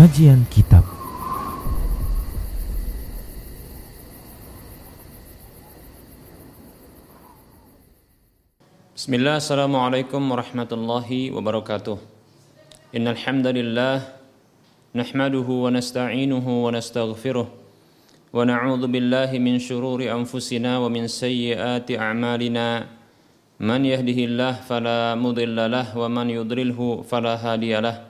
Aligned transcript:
Kajian 0.00 0.48
Kitab. 0.48 0.80
Bismillah, 8.96 9.44
Assalamualaikum 9.44 10.24
warahmatullahi 10.24 11.28
wabarakatuh. 11.36 12.00
Innal 12.96 13.20
hamdalillah 13.20 14.08
Nahmaduhu 14.96 15.68
wa 15.68 15.76
nasta'inuhu 15.76 16.48
wa 16.48 16.72
nastaghfiruh 16.72 17.52
Wa 18.32 18.40
na'udhu 18.48 18.88
billahi 18.88 19.36
min 19.36 19.60
syururi 19.60 20.08
anfusina 20.08 20.80
wa 20.80 20.88
min 20.88 21.12
sayyiati 21.12 22.00
a'malina. 22.00 22.88
Man 23.60 23.84
yahdihillah 23.84 24.64
fala 24.64 25.12
mudilla 25.12 25.68
lah 25.68 25.92
Wa 25.92 26.08
man 26.08 26.32
yudrilhu 26.32 27.04
fala 27.04 27.36
hadiyalah 27.36 28.08
Wa 28.08 28.09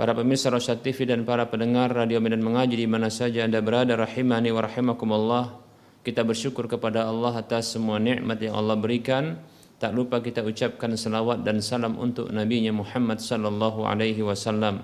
Para 0.00 0.16
pemirsa 0.16 0.48
Rosyad 0.48 0.80
TV 0.80 1.04
dan 1.04 1.28
para 1.28 1.44
pendengar 1.52 1.92
Radio 1.92 2.24
Medan 2.24 2.40
Mengaji 2.40 2.72
di 2.72 2.88
mana 2.88 3.12
saja 3.12 3.44
Anda 3.44 3.60
berada 3.60 4.00
rahimani 4.00 4.48
wa 4.48 4.64
rahimakumullah. 4.64 5.60
Kita 6.00 6.24
bersyukur 6.24 6.72
kepada 6.72 7.04
Allah 7.04 7.36
atas 7.36 7.76
semua 7.76 8.00
nikmat 8.00 8.40
yang 8.40 8.56
Allah 8.56 8.80
berikan 8.80 9.36
Tak 9.76 9.92
lupa 9.92 10.24
kita 10.24 10.40
ucapkan 10.40 10.96
salawat 10.96 11.44
dan 11.44 11.60
salam 11.60 12.00
untuk 12.00 12.32
Nabi 12.32 12.64
Muhammad 12.72 13.20
sallallahu 13.20 13.84
alaihi 13.84 14.24
wasallam. 14.24 14.80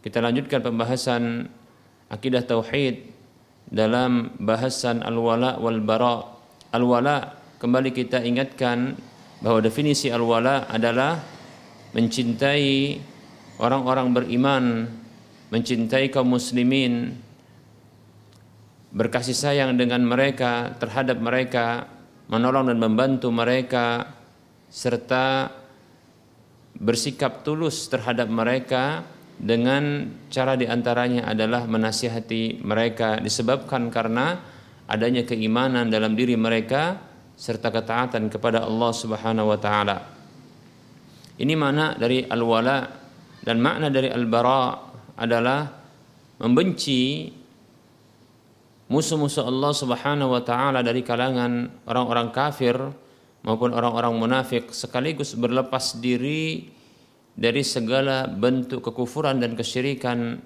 Kita 0.00 0.24
lanjutkan 0.24 0.64
pembahasan 0.64 1.52
akidah 2.08 2.48
tauhid 2.48 3.12
dalam 3.68 4.32
bahasan 4.40 5.04
al-wala 5.04 5.60
wal 5.60 5.84
bara. 5.84 6.24
Al-wala 6.72 7.36
kembali 7.60 7.92
kita 7.92 8.24
ingatkan 8.24 8.96
bahwa 9.44 9.60
definisi 9.60 10.08
al-wala 10.08 10.64
adalah 10.72 11.20
mencintai 11.92 13.04
orang-orang 13.58 14.14
beriman, 14.14 14.64
mencintai 15.50 16.10
kaum 16.10 16.34
muslimin, 16.34 17.18
berkasih 18.94 19.36
sayang 19.36 19.76
dengan 19.76 20.00
mereka 20.06 20.72
terhadap 20.80 21.20
mereka 21.20 21.86
menolong 22.32 22.72
dan 22.72 22.78
membantu 22.80 23.28
mereka 23.28 24.16
serta 24.68 25.52
bersikap 26.78 27.42
tulus 27.44 27.88
terhadap 27.90 28.30
mereka 28.30 29.02
dengan 29.38 30.10
cara 30.32 30.58
di 30.58 30.66
antaranya 30.66 31.30
adalah 31.30 31.64
menasihati 31.64 32.62
mereka 32.62 33.18
disebabkan 33.22 33.88
karena 33.88 34.40
adanya 34.88 35.22
keimanan 35.22 35.92
dalam 35.92 36.16
diri 36.16 36.34
mereka 36.34 36.98
serta 37.38 37.70
ketaatan 37.70 38.26
kepada 38.32 38.66
Allah 38.66 38.90
Subhanahu 38.90 39.52
wa 39.52 39.58
taala. 39.60 39.98
Ini 41.38 41.54
makna 41.54 41.94
dari 41.94 42.26
al-wala 42.26 42.82
dan 43.42 43.62
makna 43.62 43.88
dari 43.92 44.10
al-bara 44.10 44.78
adalah 45.18 45.66
membenci 46.38 47.30
musuh-musuh 48.88 49.44
Allah 49.44 49.72
Subhanahu 49.74 50.32
wa 50.32 50.42
taala 50.42 50.80
dari 50.80 51.04
kalangan 51.04 51.84
orang-orang 51.84 52.28
kafir 52.32 52.76
maupun 53.44 53.76
orang-orang 53.76 54.16
munafik 54.16 54.72
sekaligus 54.72 55.36
berlepas 55.36 56.00
diri 56.00 56.72
dari 57.38 57.62
segala 57.62 58.26
bentuk 58.26 58.82
kekufuran 58.82 59.38
dan 59.38 59.54
kesyirikan 59.54 60.42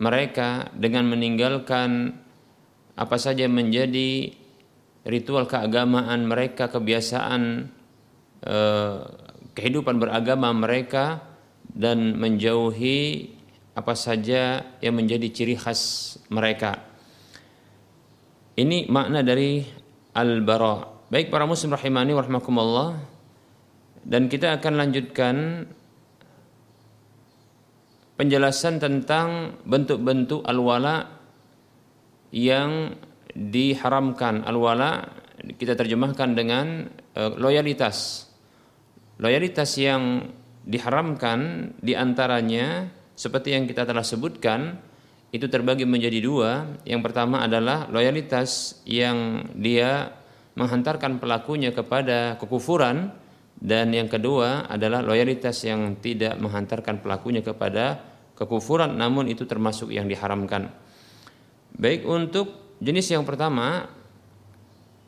mereka 0.00 0.72
dengan 0.74 1.06
meninggalkan 1.06 2.16
apa 2.96 3.16
saja 3.20 3.46
menjadi 3.46 4.34
ritual 5.06 5.46
keagamaan 5.46 6.26
mereka, 6.26 6.70
kebiasaan 6.70 7.70
eh, 8.42 8.98
kehidupan 9.52 10.00
beragama 10.00 10.50
mereka 10.54 11.31
dan 11.70 12.18
menjauhi 12.18 13.30
apa 13.72 13.96
saja 13.96 14.74
yang 14.84 14.94
menjadi 14.98 15.28
ciri 15.32 15.56
khas 15.56 16.14
mereka. 16.28 16.76
Ini 18.52 18.90
makna 18.92 19.24
dari 19.24 19.64
al-bara. 20.12 21.08
Baik 21.08 21.32
para 21.32 21.48
muslim 21.48 21.72
rahimani 21.72 22.12
warahmatullah 22.12 23.00
dan 24.04 24.28
kita 24.28 24.60
akan 24.60 24.72
lanjutkan 24.76 25.36
penjelasan 28.20 28.76
tentang 28.76 29.56
bentuk-bentuk 29.64 30.44
al-wala 30.44 31.08
yang 32.32 32.92
diharamkan. 33.32 34.44
Al-wala 34.44 35.08
kita 35.56 35.72
terjemahkan 35.72 36.36
dengan 36.36 36.92
uh, 37.16 37.32
loyalitas. 37.40 38.28
Loyalitas 39.16 39.76
yang 39.80 40.28
diharamkan 40.62 41.72
di 41.82 41.94
antaranya 41.98 42.90
seperti 43.18 43.54
yang 43.54 43.66
kita 43.66 43.86
telah 43.86 44.02
sebutkan 44.02 44.78
itu 45.32 45.48
terbagi 45.48 45.88
menjadi 45.88 46.20
dua. 46.20 46.68
Yang 46.84 47.00
pertama 47.10 47.42
adalah 47.42 47.88
loyalitas 47.88 48.80
yang 48.84 49.48
dia 49.56 50.12
menghantarkan 50.54 51.16
pelakunya 51.16 51.72
kepada 51.72 52.36
kekufuran 52.36 53.16
dan 53.56 53.94
yang 53.94 54.10
kedua 54.12 54.68
adalah 54.68 55.00
loyalitas 55.00 55.64
yang 55.64 55.96
tidak 56.02 56.36
menghantarkan 56.36 57.00
pelakunya 57.00 57.40
kepada 57.40 58.04
kekufuran 58.36 58.92
namun 58.98 59.32
itu 59.32 59.48
termasuk 59.48 59.88
yang 59.88 60.04
diharamkan. 60.04 60.68
Baik 61.72 62.04
untuk 62.04 62.76
jenis 62.84 63.08
yang 63.08 63.24
pertama 63.24 63.88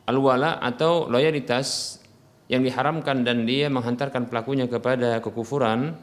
al-wala 0.09 0.57
atau 0.57 1.05
loyalitas 1.05 1.99
yang 2.45 2.61
diharamkan 2.61 3.25
dan 3.25 3.43
dia 3.49 3.71
menghantarkan 3.73 4.29
pelakunya 4.29 4.69
kepada 4.69 5.17
kekufuran 5.21 5.97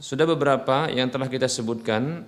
sudah 0.00 0.26
beberapa 0.26 0.90
yang 0.90 1.12
telah 1.12 1.28
kita 1.28 1.46
sebutkan. 1.46 2.24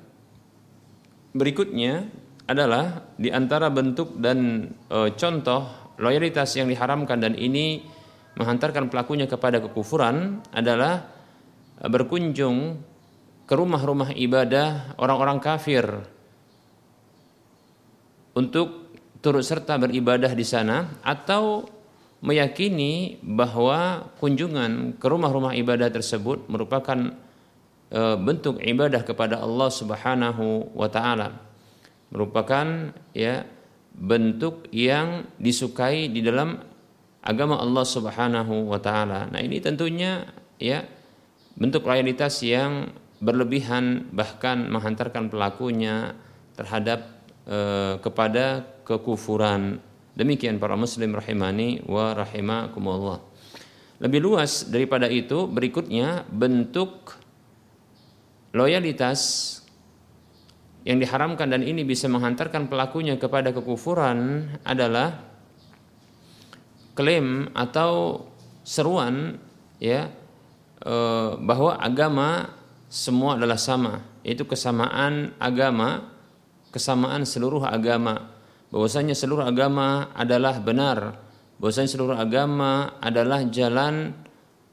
Berikutnya 1.37 2.09
adalah 2.47 3.13
di 3.19 3.29
antara 3.29 3.69
bentuk 3.69 4.17
dan 4.17 4.71
e, 4.87 4.99
contoh 5.19 5.93
loyalitas 5.99 6.55
yang 6.57 6.71
diharamkan 6.71 7.19
dan 7.21 7.35
ini 7.35 7.83
menghantarkan 8.39 8.89
pelakunya 8.89 9.27
kepada 9.27 9.59
kekufuran 9.61 10.41
adalah 10.55 11.11
e, 11.81 11.85
berkunjung 11.91 12.81
ke 13.45 13.55
rumah-rumah 13.55 14.15
ibadah 14.15 14.97
orang-orang 14.97 15.39
kafir 15.43 15.85
untuk 18.37 18.93
turut 19.21 19.43
serta 19.43 19.81
beribadah 19.81 20.31
di 20.33 20.47
sana 20.47 21.03
atau 21.03 21.76
meyakini 22.27 23.23
bahwa 23.23 24.11
kunjungan 24.19 24.99
ke 24.99 25.07
rumah-rumah 25.07 25.55
ibadah 25.55 25.89
tersebut 25.95 26.51
merupakan 26.51 27.15
E, 27.87 28.19
bentuk 28.19 28.59
ibadah 28.59 29.07
kepada 29.07 29.39
Allah 29.39 29.71
Subhanahu 29.71 30.75
wa 30.75 30.91
taala. 30.91 31.39
Merupakan 32.11 32.91
ya 33.15 33.47
bentuk 33.95 34.67
yang 34.75 35.31
disukai 35.39 36.11
di 36.11 36.19
dalam 36.19 36.59
agama 37.23 37.63
Allah 37.63 37.87
Subhanahu 37.87 38.75
wa 38.75 38.83
taala. 38.83 39.31
Nah, 39.31 39.39
ini 39.39 39.63
tentunya 39.63 40.27
ya 40.59 40.83
bentuk 41.55 41.87
loyalitas 41.87 42.43
yang 42.43 42.91
berlebihan 43.23 44.11
bahkan 44.11 44.67
menghantarkan 44.67 45.31
pelakunya 45.31 46.19
terhadap 46.59 47.07
eh, 47.47 48.03
kepada 48.03 48.67
kekufuran. 48.83 49.79
Demikian 50.17 50.57
para 50.57 50.81
muslim 50.81 51.13
rahimani 51.13 51.85
wa 51.85 52.17
rahimakumullah. 52.17 53.21
Lebih 54.01 54.21
luas 54.25 54.65
daripada 54.65 55.13
itu 55.13 55.45
berikutnya 55.45 56.25
bentuk 56.33 57.21
loyalitas 58.57 59.61
yang 60.89 60.97
diharamkan 60.97 61.53
dan 61.53 61.61
ini 61.61 61.85
bisa 61.85 62.09
menghantarkan 62.09 62.73
pelakunya 62.73 63.21
kepada 63.21 63.53
kekufuran 63.53 64.49
adalah 64.65 65.21
klaim 66.97 67.53
atau 67.53 68.25
seruan 68.65 69.37
ya 69.77 70.09
eh, 70.81 71.31
bahwa 71.37 71.77
agama 71.77 72.57
semua 72.89 73.37
adalah 73.37 73.61
sama 73.61 74.01
itu 74.25 74.49
kesamaan 74.49 75.37
agama 75.37 76.09
kesamaan 76.73 77.29
seluruh 77.29 77.67
agama 77.67 78.36
bahwasanya 78.71 79.15
seluruh 79.15 79.47
agama 79.47 80.11
adalah 80.15 80.59
benar. 80.59 81.23
Bahwasanya 81.57 81.89
seluruh 81.89 82.17
agama 82.19 83.01
adalah 83.01 83.41
jalan 83.49 84.13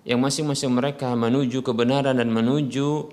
yang 0.04 0.19
masing-masing 0.19 0.72
mereka 0.74 1.16
menuju 1.16 1.63
kebenaran 1.63 2.19
dan 2.19 2.28
menuju 2.28 3.07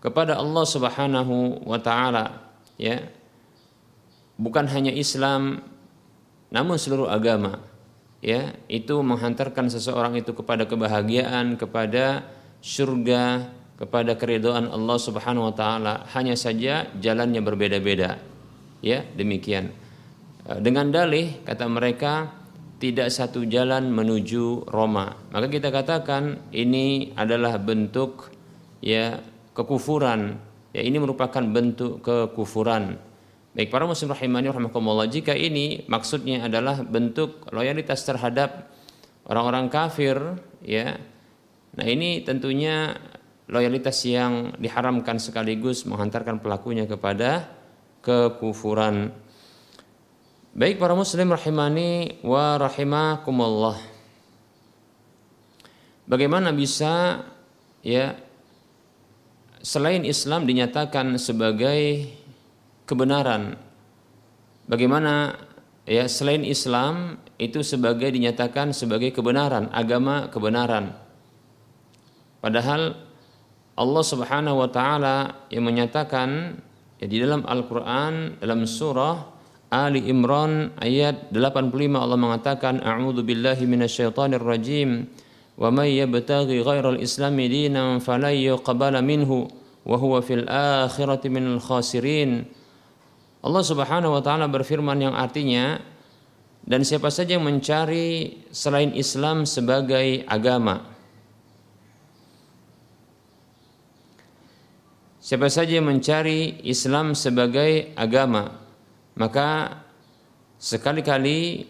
kepada 0.00 0.40
Allah 0.40 0.64
Subhanahu 0.64 1.66
wa 1.68 1.76
taala 1.76 2.48
ya. 2.80 3.04
Bukan 4.38 4.70
hanya 4.70 4.94
Islam 4.94 5.60
namun 6.48 6.80
seluruh 6.80 7.10
agama 7.10 7.60
ya. 8.24 8.56
Itu 8.70 9.04
menghantarkan 9.04 9.68
seseorang 9.68 10.16
itu 10.16 10.32
kepada 10.32 10.64
kebahagiaan 10.64 11.60
kepada 11.60 12.24
surga 12.64 13.52
kepada 13.76 14.16
keridhaan 14.16 14.72
Allah 14.72 14.96
Subhanahu 14.96 15.52
wa 15.52 15.54
taala. 15.54 16.08
Hanya 16.16 16.32
saja 16.32 16.88
jalannya 16.96 17.44
berbeda-beda 17.44 18.37
ya 18.84 19.04
demikian 19.16 19.72
dengan 20.60 20.88
dalih 20.88 21.44
kata 21.44 21.66
mereka 21.68 22.32
tidak 22.78 23.10
satu 23.10 23.42
jalan 23.44 23.90
menuju 23.90 24.70
Roma 24.70 25.12
maka 25.34 25.46
kita 25.50 25.68
katakan 25.74 26.52
ini 26.54 27.12
adalah 27.18 27.58
bentuk 27.58 28.30
ya 28.80 29.18
kekufuran. 29.58 30.38
Ya 30.70 30.86
ini 30.86 31.02
merupakan 31.02 31.42
bentuk 31.42 32.04
kekufuran. 32.06 33.00
Baik 33.56 33.74
para 33.74 33.88
muslim 33.88 34.14
rahimani 34.14 34.54
rahimakumullah 34.54 35.10
jika 35.10 35.34
ini 35.34 35.82
maksudnya 35.90 36.46
adalah 36.46 36.86
bentuk 36.86 37.50
loyalitas 37.50 38.06
terhadap 38.06 38.70
orang-orang 39.26 39.66
kafir 39.66 40.38
ya. 40.62 40.94
Nah, 41.74 41.86
ini 41.86 42.22
tentunya 42.22 42.94
loyalitas 43.50 43.98
yang 44.06 44.54
diharamkan 44.60 45.18
sekaligus 45.18 45.88
menghantarkan 45.88 46.38
pelakunya 46.38 46.86
kepada 46.86 47.57
kekufuran. 48.02 49.10
Baik 50.58 50.82
para 50.82 50.96
muslim 50.98 51.30
rahimani 51.30 52.18
wa 52.26 52.58
rahimakumullah. 52.58 53.78
Bagaimana 56.08 56.50
bisa 56.56 57.22
ya 57.84 58.16
selain 59.60 60.02
Islam 60.08 60.48
dinyatakan 60.48 61.14
sebagai 61.20 62.10
kebenaran. 62.88 63.60
Bagaimana 64.66 65.36
ya 65.84 66.08
selain 66.08 66.42
Islam 66.42 67.20
itu 67.38 67.62
sebagai 67.62 68.10
dinyatakan 68.10 68.74
sebagai 68.74 69.14
kebenaran, 69.14 69.70
agama 69.70 70.26
kebenaran. 70.32 70.96
Padahal 72.42 72.98
Allah 73.78 74.04
Subhanahu 74.04 74.58
wa 74.58 74.68
taala 74.74 75.46
yang 75.54 75.68
menyatakan 75.70 76.58
ya 76.98 77.06
di 77.06 77.16
dalam 77.22 77.46
Al-Qur'an 77.46 78.38
dalam 78.42 78.66
surah 78.66 79.38
Ali 79.68 80.08
Imran 80.08 80.72
ayat 80.80 81.28
85 81.28 81.76
Allah 81.92 82.16
mengatakan 82.16 82.80
A'udzu 82.80 83.20
billahi 83.20 83.68
minasyaitonir 83.68 84.40
rajim. 84.40 85.04
Wa 85.58 85.68
may 85.68 85.98
yabtaghi 86.00 86.64
ghairal 86.64 86.96
islami 86.96 87.50
dinan 87.50 88.00
falan 88.00 88.32
yuqbala 88.32 89.04
minhu 89.04 89.50
wa 89.84 89.96
huwa 90.00 90.24
fil 90.24 90.48
akhirati 90.48 91.28
minal 91.28 91.60
khasirin. 91.60 92.48
Allah 93.44 93.62
Subhanahu 93.62 94.16
wa 94.16 94.22
taala 94.24 94.48
berfirman 94.48 94.96
yang 94.98 95.12
artinya 95.12 95.78
dan 96.64 96.80
siapa 96.80 97.12
saja 97.12 97.36
yang 97.36 97.44
mencari 97.44 98.40
selain 98.48 98.96
Islam 98.96 99.44
sebagai 99.44 100.24
agama 100.24 100.97
Siapa 105.18 105.50
saja 105.50 105.82
yang 105.82 105.90
mencari 105.90 106.62
Islam 106.62 107.18
sebagai 107.18 107.90
agama 107.98 108.54
maka 109.18 109.82
sekali-kali 110.62 111.66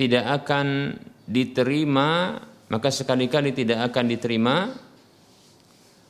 tidak 0.00 0.24
akan 0.42 0.96
diterima 1.28 2.40
maka 2.72 2.88
sekali-kali 2.88 3.52
tidak 3.52 3.92
akan 3.92 4.04
diterima 4.08 4.56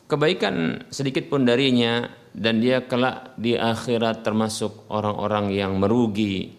kebaikan 0.06 0.86
sedikit 0.94 1.26
pun 1.26 1.42
darinya 1.42 2.06
dan 2.30 2.62
dia 2.62 2.86
kelak 2.86 3.34
di 3.34 3.58
akhirat 3.58 4.22
termasuk 4.22 4.86
orang-orang 4.90 5.50
yang 5.50 5.74
merugi 5.74 6.54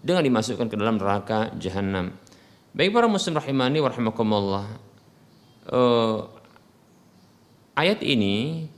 dengan 0.00 0.24
dimasukkan 0.24 0.72
ke 0.72 0.76
dalam 0.78 0.96
neraka 0.96 1.52
jahanam. 1.60 2.16
Baik 2.72 2.94
para 2.94 3.08
muslim 3.10 3.36
rahimani 3.36 3.82
wa 3.82 3.88
rahimakumullah. 3.90 4.66
Uh, 5.68 6.24
ayat 7.76 8.00
ini 8.00 8.68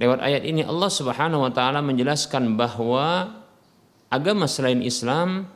lewat 0.00 0.18
ayat 0.24 0.42
ini 0.44 0.64
Allah 0.64 0.90
Subhanahu 0.92 1.44
wa 1.44 1.52
taala 1.52 1.84
menjelaskan 1.84 2.56
bahwa 2.56 3.36
agama 4.12 4.48
selain 4.48 4.80
Islam 4.80 5.48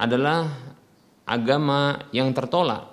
adalah 0.00 0.50
agama 1.24 2.08
yang 2.12 2.32
tertolak. 2.32 2.88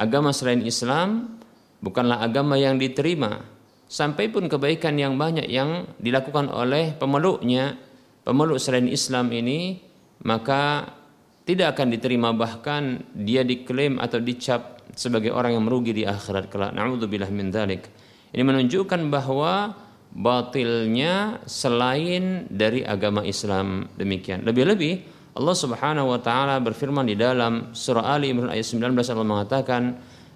Agama 0.00 0.32
selain 0.32 0.64
Islam 0.64 1.38
bukanlah 1.82 2.22
agama 2.24 2.56
yang 2.56 2.80
diterima. 2.80 3.44
Sampai 3.90 4.30
pun 4.30 4.46
kebaikan 4.46 4.94
yang 4.94 5.18
banyak 5.18 5.50
yang 5.50 5.90
dilakukan 5.98 6.46
oleh 6.46 6.94
pemeluknya, 6.94 7.74
pemeluk 8.22 8.62
selain 8.62 8.86
Islam 8.86 9.34
ini, 9.34 9.82
maka 10.22 10.94
tidak 11.42 11.74
akan 11.74 11.90
diterima 11.90 12.30
bahkan 12.30 13.02
dia 13.10 13.42
diklaim 13.42 13.98
atau 13.98 14.22
dicap 14.22 14.78
sebagai 14.94 15.34
orang 15.34 15.58
yang 15.58 15.66
merugi 15.66 15.90
di 15.90 16.06
akhirat 16.06 16.46
kelak. 16.46 16.70
Nauzubillah 16.70 17.26
min 17.34 17.50
dzalik. 17.50 17.90
Ini 18.30 18.46
menunjukkan 18.46 19.10
bahwa 19.10 19.74
batilnya 20.10 21.38
selain 21.46 22.50
dari 22.50 22.82
agama 22.82 23.22
Islam 23.22 23.86
demikian. 23.94 24.42
Lebih-lebih 24.42 25.20
Allah 25.38 25.56
Subhanahu 25.56 26.10
wa 26.10 26.18
taala 26.18 26.58
berfirman 26.58 27.06
di 27.06 27.14
dalam 27.14 27.70
surah 27.70 28.18
Ali 28.18 28.34
Imran 28.34 28.50
ayat 28.50 28.66
19 28.66 28.90
Allah 28.90 29.28
mengatakan 29.28 29.82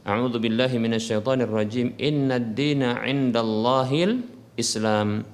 A'udzu 0.04 0.36
billahi 0.36 0.76
minasyaitonir 0.78 1.50
rajim. 1.50 1.96
Innad 1.96 2.52
dina 2.52 3.02
'indallahil 3.02 4.22
Islam. 4.54 5.24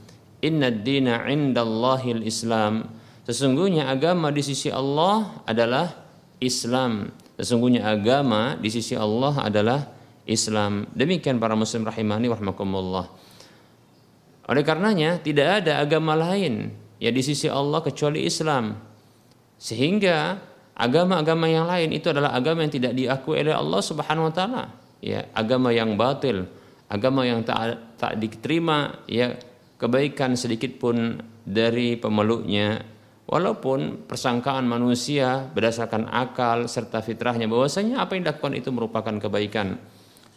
Innad 0.40 0.86
dina 0.86 1.26
'indallahil 1.26 2.22
Islam. 2.22 2.86
Sesungguhnya 3.26 3.90
agama 3.90 4.32
di 4.32 4.40
sisi 4.40 4.72
Allah 4.72 5.42
adalah 5.44 5.92
Islam. 6.40 7.12
Sesungguhnya 7.36 7.84
agama 7.84 8.56
di 8.56 8.70
sisi 8.72 8.96
Allah 8.96 9.42
adalah 9.44 9.90
Islam. 10.24 10.86
Demikian 10.94 11.42
para 11.42 11.58
muslim 11.58 11.84
rahimani 11.84 12.30
warahmatullah 12.30 13.29
oleh 14.50 14.66
karenanya 14.66 15.22
tidak 15.22 15.62
ada 15.62 15.78
agama 15.78 16.18
lain 16.18 16.74
ya 16.98 17.14
di 17.14 17.22
sisi 17.22 17.46
Allah 17.46 17.78
kecuali 17.86 18.26
Islam 18.26 18.74
sehingga 19.60 20.42
agama-agama 20.80 21.46
yang 21.46 21.68
lain 21.68 21.92
itu 21.92 22.08
adalah 22.08 22.32
agama 22.32 22.64
yang 22.64 22.72
tidak 22.72 22.92
diakui 22.96 23.44
oleh 23.44 23.52
Allah 23.52 23.80
Subhanahu 23.84 24.32
wa 24.32 24.34
taala. 24.34 24.64
Ya, 25.00 25.28
agama 25.36 25.72
yang 25.72 25.96
batil, 25.96 26.48
agama 26.88 27.24
yang 27.28 27.44
tak 27.44 27.76
tak 28.00 28.16
diterima 28.16 29.04
ya 29.04 29.36
kebaikan 29.76 30.36
sedikit 30.36 30.76
pun 30.76 31.20
dari 31.44 31.96
pemeluknya 31.96 32.84
walaupun 33.24 34.04
persangkaan 34.04 34.68
manusia 34.68 35.48
berdasarkan 35.52 36.08
akal 36.08 36.68
serta 36.68 37.00
fitrahnya 37.00 37.48
bahwasanya 37.48 38.04
apa 38.04 38.16
yang 38.16 38.28
dilakukan 38.28 38.56
itu 38.56 38.68
merupakan 38.72 39.14
kebaikan. 39.16 39.76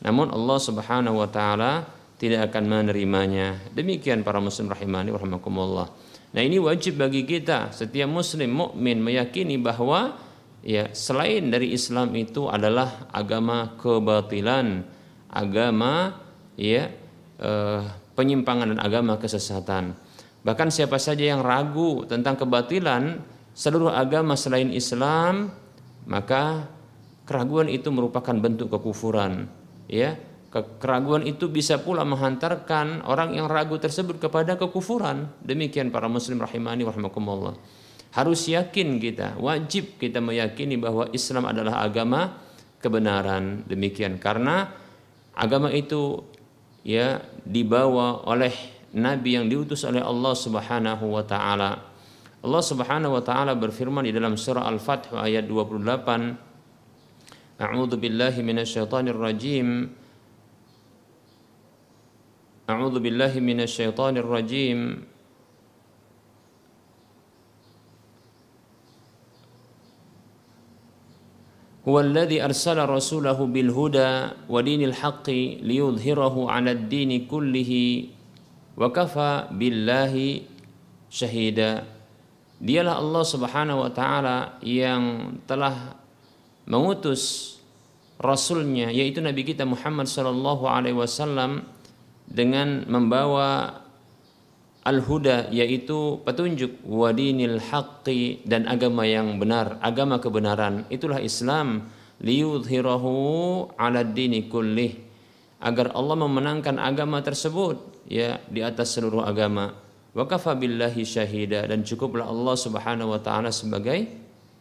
Namun 0.03 0.31
Allah 0.31 0.59
Subhanahu 0.59 1.23
wa 1.23 1.27
taala 1.31 1.87
tidak 2.23 2.55
akan 2.55 2.87
menerimanya. 2.87 3.59
Demikian 3.75 4.23
para 4.23 4.39
muslim 4.39 4.71
rahimani 4.71 5.11
rahimakumullah. 5.11 5.91
Nah 6.31 6.39
ini 6.39 6.55
wajib 6.55 6.95
bagi 6.95 7.27
kita 7.27 7.75
setiap 7.75 8.07
muslim 8.07 8.47
mukmin 8.47 9.03
meyakini 9.03 9.59
bahwa 9.59 10.15
ya 10.63 10.87
selain 10.95 11.51
dari 11.51 11.75
Islam 11.75 12.15
itu 12.15 12.47
adalah 12.47 13.11
agama 13.11 13.75
kebatilan, 13.75 14.87
agama 15.27 16.15
ya 16.55 16.95
eh, 17.43 17.81
penyimpangan 18.15 18.71
dan 18.71 18.79
agama 18.79 19.19
kesesatan. 19.19 19.91
Bahkan 20.47 20.71
siapa 20.71 20.95
saja 21.03 21.27
yang 21.27 21.43
ragu 21.43 22.07
tentang 22.07 22.39
kebatilan 22.39 23.19
seluruh 23.51 23.91
agama 23.91 24.39
selain 24.39 24.71
Islam, 24.71 25.51
maka 26.07 26.71
keraguan 27.27 27.67
itu 27.67 27.91
merupakan 27.91 28.33
bentuk 28.39 28.71
kekufuran. 28.71 29.51
Ya, 29.91 30.15
keraguan 30.61 31.25
itu 31.25 31.49
bisa 31.49 31.81
pula 31.81 32.05
menghantarkan 32.05 33.01
orang 33.09 33.33
yang 33.33 33.49
ragu 33.49 33.81
tersebut 33.81 34.21
kepada 34.21 34.53
kekufuran. 34.53 35.33
Demikian 35.41 35.89
para 35.89 36.05
muslim 36.05 36.37
rahimani 36.37 36.85
rahimakumullah. 36.85 37.57
Harus 38.13 38.45
yakin 38.45 39.01
kita, 39.01 39.41
wajib 39.41 39.97
kita 39.97 40.21
meyakini 40.21 40.77
bahwa 40.77 41.09
Islam 41.09 41.49
adalah 41.49 41.81
agama 41.81 42.37
kebenaran. 42.77 43.65
Demikian 43.65 44.21
karena 44.21 44.69
agama 45.33 45.73
itu 45.73 46.21
ya 46.85 47.17
dibawa 47.41 48.21
oleh 48.29 48.53
nabi 48.93 49.41
yang 49.41 49.49
diutus 49.49 49.81
oleh 49.89 50.05
Allah 50.05 50.37
Subhanahu 50.37 51.09
wa 51.09 51.25
taala. 51.25 51.81
Allah 52.45 52.61
Subhanahu 52.61 53.17
wa 53.17 53.23
taala 53.25 53.57
berfirman 53.57 54.05
di 54.05 54.13
dalam 54.13 54.37
surah 54.37 54.69
Al-Fath 54.69 55.17
ayat 55.17 55.49
28 55.49 56.53
A'udzu 57.63 57.95
billahi 58.01 58.43
minasyaitonir 58.43 59.15
rajim 59.15 59.87
A'udzu 62.63 63.03
billahi 63.03 63.43
minasyaitonir 63.43 64.23
rajim 64.23 65.11
هو 71.83 71.99
الذي 71.99 72.39
أرسل 72.39 72.79
رسوله 72.79 73.35
بالهدى 73.35 74.11
ودين 74.47 74.81
الحق 74.95 75.27
ليظهره 75.67 76.35
على 76.51 76.71
الدين 76.71 77.27
كله 77.27 77.71
وكفى 78.79 79.31
بالله 79.51 80.13
شهيدا 81.11 81.73
Dialah 82.63 82.95
Allah 82.95 83.23
Subhanahu 83.27 83.83
wa 83.83 83.91
taala 83.91 84.55
yang 84.63 85.35
telah 85.43 85.99
mengutus 86.63 87.59
rasulnya 88.15 88.87
yaitu 88.87 89.19
nabi 89.19 89.43
kita 89.43 89.67
Muhammad 89.67 90.07
sallallahu 90.07 90.63
alaihi 90.63 90.95
wasallam 90.95 91.67
dengan 92.27 92.87
membawa 92.87 93.81
al-huda 94.83 95.47
yaitu 95.49 96.19
petunjuk 96.27 96.83
wadinil 96.83 97.59
haqqi 97.59 98.43
dan 98.43 98.67
agama 98.67 99.07
yang 99.07 99.39
benar, 99.39 99.79
agama 99.79 100.19
kebenaran. 100.19 100.83
Itulah 100.91 101.23
Islam 101.23 101.87
liyudhhirahu 102.19 103.11
'ala 103.79 104.03
dini 104.03 104.47
kullih 104.51 104.99
agar 105.63 105.95
Allah 105.95 106.19
memenangkan 106.19 106.75
agama 106.75 107.23
tersebut 107.23 108.07
ya 108.11 108.43
di 108.51 108.59
atas 108.59 108.99
seluruh 108.99 109.23
agama. 109.23 109.71
Wa 110.13 110.27
kafa 110.29 110.53
billahi 110.53 111.01
syahida 111.07 111.65
dan 111.65 111.81
cukuplah 111.81 112.27
Allah 112.27 112.55
Subhanahu 112.59 113.15
wa 113.15 113.19
taala 113.23 113.49
sebagai 113.49 114.05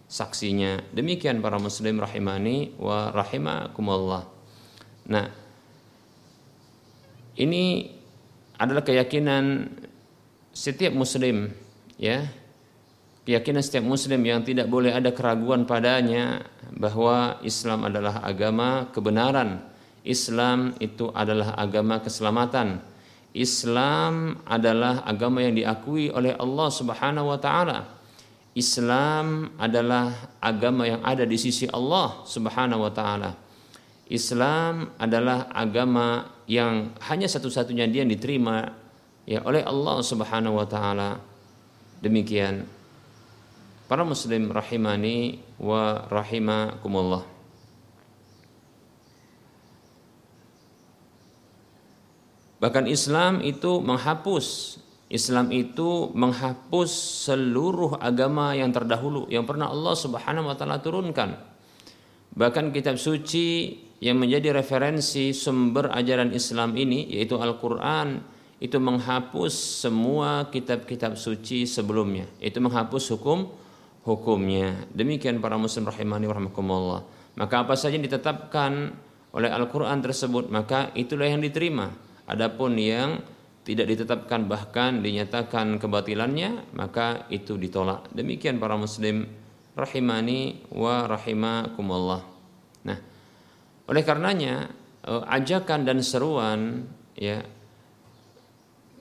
saksinya. 0.07 0.81
Demikian 0.95 1.43
para 1.43 1.59
muslim 1.59 1.99
rahimani 1.99 2.79
wa 2.79 3.11
rahimakumullah. 3.11 4.23
Nah, 5.11 5.27
ini 7.37 7.89
adalah 8.61 8.85
keyakinan 8.85 9.73
setiap 10.53 10.93
muslim 10.93 11.53
ya. 11.97 12.29
Keyakinan 13.23 13.63
setiap 13.63 13.87
muslim 13.87 14.19
yang 14.27 14.43
tidak 14.43 14.67
boleh 14.67 14.91
ada 14.91 15.15
keraguan 15.15 15.63
padanya 15.63 16.43
bahwa 16.75 17.39
Islam 17.47 17.87
adalah 17.87 18.19
agama 18.27 18.91
kebenaran. 18.91 19.63
Islam 20.03 20.75
itu 20.83 21.07
adalah 21.15 21.55
agama 21.55 22.03
keselamatan. 22.03 22.83
Islam 23.31 24.43
adalah 24.43 25.07
agama 25.07 25.39
yang 25.39 25.55
diakui 25.55 26.11
oleh 26.11 26.35
Allah 26.35 26.69
Subhanahu 26.75 27.31
wa 27.31 27.39
taala. 27.39 27.87
Islam 28.59 29.55
adalah 29.57 30.35
agama 30.43 30.85
yang 30.85 31.01
ada 31.07 31.23
di 31.23 31.39
sisi 31.39 31.71
Allah 31.71 32.27
Subhanahu 32.27 32.85
wa 32.85 32.93
taala 32.93 33.42
Islam 34.13 34.93
adalah 35.01 35.49
agama 35.49 36.29
yang 36.45 36.93
hanya 37.09 37.25
satu-satunya 37.25 37.89
dia 37.89 38.05
yang 38.05 38.13
diterima 38.13 38.69
ya 39.25 39.41
oleh 39.49 39.65
Allah 39.65 40.05
Subhanahu 40.05 40.61
wa 40.61 40.69
taala. 40.69 41.17
Demikian 42.05 42.69
para 43.89 44.05
muslim 44.05 44.53
rahimani 44.53 45.41
wa 45.57 46.05
rahimakumullah. 46.13 47.25
Bahkan 52.61 52.85
Islam 52.87 53.41
itu 53.41 53.81
menghapus 53.81 54.79
Islam 55.13 55.53
itu 55.53 56.09
menghapus 56.17 56.89
seluruh 57.29 58.01
agama 58.01 58.57
yang 58.57 58.73
terdahulu 58.73 59.29
yang 59.29 59.45
pernah 59.45 59.69
Allah 59.69 59.93
Subhanahu 59.93 60.49
wa 60.49 60.57
taala 60.57 60.81
turunkan. 60.81 61.37
Bahkan 62.33 62.73
kitab 62.73 62.97
suci 62.97 63.77
yang 64.03 64.19
menjadi 64.19 64.51
referensi 64.51 65.31
sumber 65.31 65.95
ajaran 65.95 66.35
Islam 66.35 66.75
ini 66.75 67.07
yaitu 67.07 67.39
Al-Qur'an 67.39 68.19
itu 68.59 68.75
menghapus 68.83 69.55
semua 69.87 70.51
kitab-kitab 70.51 71.15
suci 71.15 71.71
sebelumnya. 71.71 72.27
Itu 72.43 72.59
menghapus 72.59 73.15
hukum 73.15 73.47
hukumnya. 74.03 74.91
Demikian 74.91 75.39
para 75.39 75.55
muslim 75.55 75.87
rahimani 75.87 76.27
rahimakumullah. 76.27 77.07
Maka 77.39 77.63
apa 77.63 77.79
saja 77.79 77.95
yang 77.95 78.03
ditetapkan 78.03 78.91
oleh 79.31 79.51
Al-Qur'an 79.55 80.03
tersebut, 80.03 80.51
maka 80.51 80.91
itulah 80.99 81.31
yang 81.31 81.39
diterima. 81.39 81.95
Adapun 82.27 82.75
yang 82.83 83.23
tidak 83.63 83.87
ditetapkan 83.87 84.51
bahkan 84.51 84.99
dinyatakan 84.99 85.79
kebatilannya, 85.79 86.75
maka 86.75 87.31
itu 87.31 87.55
ditolak. 87.55 88.11
Demikian 88.11 88.59
para 88.59 88.75
muslim 88.75 89.31
rahimani 89.79 90.67
wa 90.75 91.07
rahimakumullah. 91.07 92.32
Oleh 93.91 94.03
karenanya 94.07 94.71
eh, 95.07 95.23
ajakan 95.27 95.87
dan 95.87 95.99
seruan 96.05 96.87
ya 97.19 97.43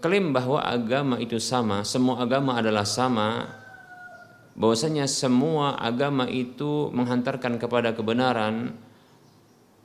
klaim 0.02 0.34
bahwa 0.34 0.66
agama 0.66 1.22
itu 1.22 1.38
sama, 1.38 1.86
semua 1.86 2.26
agama 2.26 2.58
adalah 2.58 2.84
sama, 2.84 3.46
bahwasanya 4.58 5.06
semua 5.06 5.78
agama 5.78 6.26
itu 6.26 6.90
menghantarkan 6.90 7.62
kepada 7.62 7.94
kebenaran, 7.94 8.74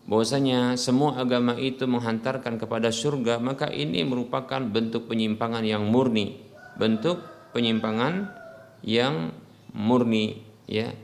bahwasanya 0.09 0.81
semua 0.81 1.21
agama 1.21 1.55
itu 1.61 1.85
menghantarkan 1.85 2.57
kepada 2.57 2.89
surga, 2.89 3.39
maka 3.39 3.69
ini 3.69 4.03
merupakan 4.09 4.65
bentuk 4.65 5.07
penyimpangan 5.07 5.63
yang 5.63 5.85
murni, 5.85 6.41
bentuk 6.81 7.21
penyimpangan 7.53 8.33
yang 8.81 9.37
murni, 9.77 10.41
ya. 10.65 10.97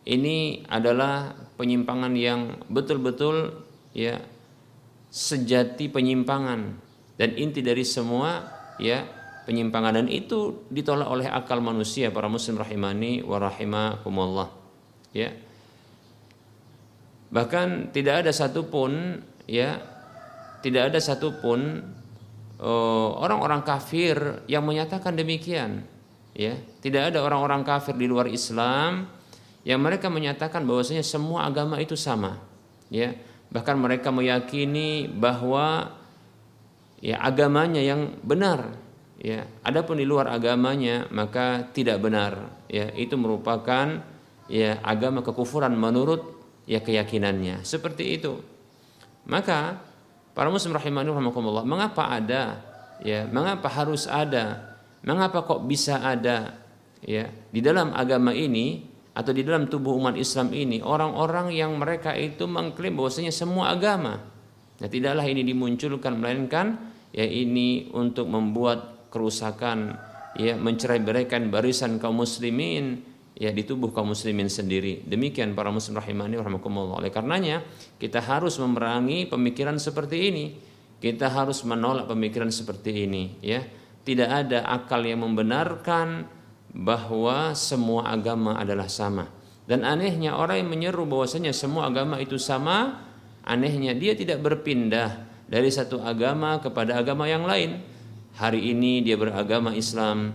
Ini 0.00 0.64
adalah 0.64 1.36
penyimpangan 1.60 2.16
yang 2.16 2.56
betul-betul 2.72 3.52
ya 3.92 4.16
sejati 5.12 5.92
penyimpangan. 5.92 6.88
Dan 7.20 7.36
inti 7.36 7.60
dari 7.60 7.84
semua 7.84 8.48
ya 8.80 9.04
penyimpangan. 9.44 10.00
Dan 10.00 10.08
itu 10.08 10.64
ditolak 10.72 11.04
oleh 11.04 11.28
akal 11.28 11.60
manusia 11.60 12.08
para 12.08 12.32
muslim 12.32 12.56
rahimani 12.56 13.20
wa 13.20 13.36
rahimakumullah 13.36 14.48
ya. 15.12 15.28
Bahkan 17.28 17.92
tidak 17.92 18.24
ada 18.24 18.32
satupun 18.32 19.20
ya 19.44 19.84
tidak 20.64 20.96
ada 20.96 20.98
satupun 20.98 21.84
uh, 22.56 23.08
orang-orang 23.20 23.60
kafir 23.60 24.16
yang 24.48 24.64
menyatakan 24.64 25.12
demikian 25.12 25.84
ya. 26.32 26.56
Tidak 26.80 27.12
ada 27.12 27.20
orang-orang 27.20 27.60
kafir 27.68 27.92
di 28.00 28.08
luar 28.08 28.32
Islam 28.32 29.19
yang 29.66 29.80
mereka 29.84 30.08
menyatakan 30.08 30.64
bahwasanya 30.64 31.04
semua 31.04 31.44
agama 31.44 31.76
itu 31.80 31.96
sama 31.96 32.40
ya. 32.88 33.12
Bahkan 33.50 33.76
mereka 33.82 34.14
meyakini 34.14 35.10
bahwa 35.10 35.90
ya 37.02 37.18
agamanya 37.18 37.82
yang 37.82 38.14
benar 38.22 38.78
ya. 39.18 39.44
Adapun 39.66 39.98
di 39.98 40.06
luar 40.06 40.30
agamanya 40.30 41.10
maka 41.10 41.66
tidak 41.74 42.00
benar 42.00 42.62
ya. 42.70 42.88
Itu 42.94 43.18
merupakan 43.20 44.00
ya 44.46 44.78
agama 44.80 45.20
kekufuran 45.26 45.74
menurut 45.74 46.22
ya 46.64 46.80
keyakinannya. 46.80 47.66
Seperti 47.66 48.16
itu. 48.16 48.38
Maka 49.26 49.82
para 50.32 50.48
muslim 50.48 50.72
rahimani 50.72 51.10
rahimakumullah 51.10 51.66
mengapa 51.66 52.08
ada 52.08 52.62
ya 53.02 53.26
mengapa 53.28 53.66
harus 53.68 54.06
ada 54.06 54.76
mengapa 55.02 55.44
kok 55.44 55.64
bisa 55.64 56.00
ada 56.00 56.60
ya 57.00 57.28
di 57.50 57.60
dalam 57.64 57.92
agama 57.96 58.36
ini 58.36 58.89
atau 59.20 59.36
di 59.36 59.44
dalam 59.44 59.68
tubuh 59.68 59.92
umat 60.00 60.16
Islam 60.16 60.56
ini 60.56 60.80
orang-orang 60.80 61.52
yang 61.52 61.76
mereka 61.76 62.16
itu 62.16 62.48
mengklaim 62.48 62.96
bahwasanya 62.96 63.32
semua 63.36 63.68
agama 63.76 64.16
nah 64.80 64.88
tidaklah 64.88 65.28
ini 65.28 65.44
dimunculkan 65.44 66.16
melainkan 66.16 66.80
ya 67.12 67.28
ini 67.28 67.92
untuk 67.92 68.32
membuat 68.32 69.12
kerusakan 69.12 69.98
ya 70.38 70.56
mencerai-beraikan 70.56 71.52
barisan 71.52 71.98
kaum 71.98 72.22
muslimin 72.22 73.02
ya 73.40 73.50
di 73.50 73.64
tubuh 73.64 73.90
kaum 73.90 74.12
muslimin 74.12 74.52
sendiri. 74.52 75.00
Demikian 75.08 75.56
para 75.56 75.72
muslim 75.72 75.96
rahimani 75.96 76.36
rahimakumullah. 76.36 77.00
Oleh 77.00 77.08
karenanya 77.08 77.64
kita 77.96 78.20
harus 78.20 78.60
memerangi 78.60 79.26
pemikiran 79.26 79.80
seperti 79.80 80.16
ini. 80.28 80.46
Kita 81.00 81.32
harus 81.32 81.64
menolak 81.64 82.12
pemikiran 82.12 82.52
seperti 82.52 83.08
ini 83.08 83.40
ya. 83.40 83.64
tidak 84.00 84.32
ada 84.32 84.64
akal 84.64 85.04
yang 85.04 85.24
membenarkan 85.24 86.24
bahwa 86.70 87.52
semua 87.58 88.06
agama 88.10 88.56
adalah 88.56 88.86
sama. 88.86 89.26
Dan 89.66 89.86
anehnya 89.86 90.34
orang 90.34 90.66
yang 90.66 90.70
menyeru 90.70 91.06
bahwasanya 91.06 91.54
semua 91.54 91.86
agama 91.86 92.18
itu 92.18 92.38
sama, 92.38 93.06
anehnya 93.46 93.94
dia 93.94 94.18
tidak 94.18 94.42
berpindah 94.42 95.26
dari 95.46 95.70
satu 95.70 96.02
agama 96.02 96.58
kepada 96.58 96.98
agama 96.98 97.26
yang 97.30 97.46
lain. 97.46 97.82
Hari 98.34 98.74
ini 98.74 99.02
dia 99.02 99.18
beragama 99.18 99.74
Islam, 99.74 100.34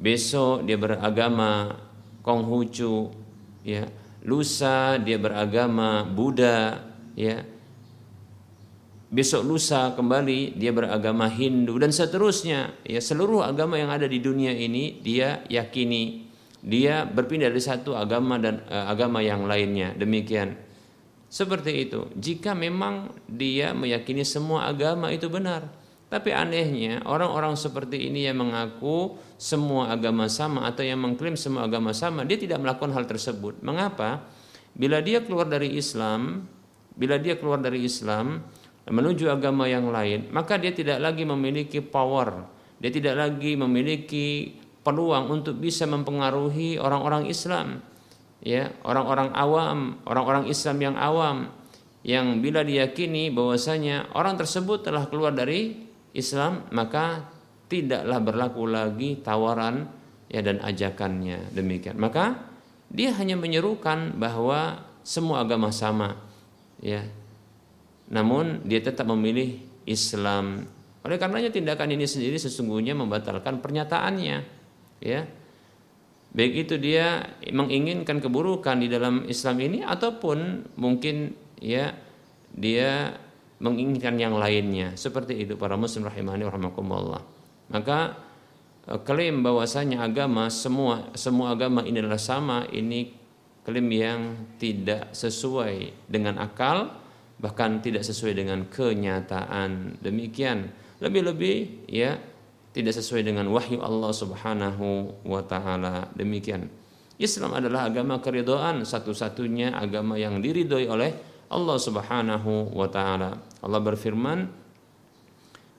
besok 0.00 0.64
dia 0.64 0.76
beragama 0.80 1.80
Konghucu, 2.24 3.12
ya. 3.64 3.84
Lusa 4.24 4.96
dia 4.96 5.20
beragama 5.20 6.00
Buddha, 6.08 6.80
ya 7.12 7.44
besok 9.14 9.46
lusa 9.46 9.94
kembali 9.94 10.58
dia 10.58 10.74
beragama 10.74 11.30
Hindu. 11.30 11.78
Dan 11.78 11.94
seterusnya 11.94 12.74
ya 12.82 12.98
seluruh 12.98 13.46
agama 13.46 13.78
yang 13.78 13.94
ada 13.94 14.10
di 14.10 14.18
dunia 14.18 14.50
ini 14.50 14.98
dia 14.98 15.46
yakini 15.46 16.26
dia 16.58 17.06
berpindah 17.06 17.46
dari 17.46 17.62
satu 17.62 17.94
agama 17.94 18.42
dan 18.42 18.66
uh, 18.66 18.90
agama 18.90 19.22
yang 19.22 19.46
lainnya. 19.46 19.94
Demikian. 19.94 20.58
Seperti 21.30 21.86
itu. 21.86 22.10
Jika 22.18 22.58
memang 22.58 23.14
dia 23.30 23.70
meyakini 23.70 24.26
semua 24.26 24.66
agama 24.66 25.14
itu 25.14 25.30
benar. 25.30 25.70
Tapi 26.10 26.30
anehnya 26.30 27.02
orang-orang 27.06 27.58
seperti 27.58 28.06
ini 28.06 28.26
yang 28.26 28.38
mengaku 28.38 29.18
semua 29.34 29.90
agama 29.90 30.30
sama 30.30 30.62
atau 30.66 30.86
yang 30.86 31.02
mengklaim 31.02 31.34
semua 31.34 31.66
agama 31.66 31.90
sama 31.90 32.22
dia 32.22 32.38
tidak 32.38 32.62
melakukan 32.62 32.94
hal 32.94 33.06
tersebut. 33.06 33.62
Mengapa? 33.66 34.22
Bila 34.74 35.02
dia 35.02 35.22
keluar 35.22 35.46
dari 35.50 35.74
Islam 35.74 36.46
bila 36.94 37.18
dia 37.18 37.34
keluar 37.34 37.58
dari 37.58 37.82
Islam 37.82 38.46
menuju 38.84 39.32
agama 39.32 39.64
yang 39.64 39.88
lain, 39.88 40.28
maka 40.28 40.60
dia 40.60 40.72
tidak 40.74 41.00
lagi 41.00 41.24
memiliki 41.24 41.80
power, 41.80 42.44
dia 42.76 42.92
tidak 42.92 43.16
lagi 43.16 43.56
memiliki 43.56 44.52
peluang 44.84 45.32
untuk 45.32 45.56
bisa 45.56 45.88
mempengaruhi 45.88 46.76
orang-orang 46.76 47.24
Islam, 47.24 47.80
ya 48.44 48.68
orang-orang 48.84 49.32
awam, 49.32 49.78
orang-orang 50.04 50.44
Islam 50.52 50.76
yang 50.84 50.96
awam, 51.00 51.48
yang 52.04 52.44
bila 52.44 52.60
diyakini 52.60 53.32
bahwasanya 53.32 54.12
orang 54.12 54.36
tersebut 54.36 54.84
telah 54.84 55.08
keluar 55.08 55.32
dari 55.32 55.72
Islam, 56.12 56.68
maka 56.68 57.24
tidaklah 57.72 58.20
berlaku 58.20 58.68
lagi 58.68 59.16
tawaran 59.24 59.88
ya 60.28 60.44
dan 60.44 60.60
ajakannya. 60.60 61.56
Demikian. 61.56 61.96
Maka 61.96 62.36
dia 62.92 63.16
hanya 63.16 63.40
menyerukan 63.40 64.20
bahwa 64.20 64.84
semua 65.00 65.40
agama 65.40 65.72
sama, 65.72 66.20
ya 66.84 67.08
namun 68.12 68.64
dia 68.66 68.80
tetap 68.84 69.08
memilih 69.08 69.60
Islam. 69.88 70.68
Oleh 71.04 71.16
karenanya 71.20 71.52
tindakan 71.52 71.92
ini 71.92 72.08
sendiri 72.08 72.40
sesungguhnya 72.40 72.96
membatalkan 72.96 73.60
pernyataannya, 73.60 74.38
ya. 75.04 75.20
Baik 76.34 76.66
itu 76.66 76.74
dia 76.82 77.30
menginginkan 77.46 78.18
keburukan 78.18 78.82
di 78.82 78.90
dalam 78.90 79.22
Islam 79.30 79.56
ini 79.62 79.86
ataupun 79.86 80.66
mungkin 80.74 81.30
ya 81.62 81.94
dia 82.50 83.14
menginginkan 83.62 84.18
yang 84.18 84.34
lainnya. 84.34 84.98
Seperti 84.98 85.46
itu 85.46 85.54
para 85.54 85.78
muslim 85.78 86.10
rahimani 86.10 86.42
rahimakumullah. 86.42 87.22
Maka 87.70 88.18
eh, 88.90 89.00
klaim 89.06 89.46
bahwasanya 89.46 90.02
agama 90.02 90.50
semua 90.50 91.14
semua 91.14 91.54
agama 91.54 91.86
ini 91.86 92.02
adalah 92.02 92.18
sama 92.18 92.66
ini 92.74 93.14
klaim 93.62 93.86
yang 93.94 94.20
tidak 94.58 95.14
sesuai 95.14 96.10
dengan 96.10 96.42
akal 96.42 97.03
bahkan 97.44 97.84
tidak 97.84 98.08
sesuai 98.08 98.40
dengan 98.40 98.64
kenyataan. 98.72 100.00
Demikian. 100.00 100.72
Lebih-lebih 101.04 101.84
ya 101.92 102.16
tidak 102.72 102.96
sesuai 102.96 103.20
dengan 103.20 103.52
wahyu 103.52 103.84
Allah 103.84 104.16
Subhanahu 104.16 105.20
wa 105.28 105.44
taala. 105.44 106.08
Demikian. 106.16 106.72
Islam 107.20 107.52
adalah 107.52 107.92
agama 107.92 108.18
keridhaan, 108.18 108.88
satu-satunya 108.88 109.76
agama 109.76 110.16
yang 110.16 110.40
diridhoi 110.40 110.88
oleh 110.88 111.12
Allah 111.52 111.76
Subhanahu 111.76 112.72
wa 112.72 112.88
taala. 112.88 113.38
Allah 113.60 113.80
berfirman, 113.84 114.38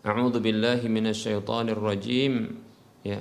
A'udzu 0.05 0.37
billahi 0.37 0.85
minasyaitonir 0.85 1.81
rajim. 1.81 2.61
Ya, 3.01 3.19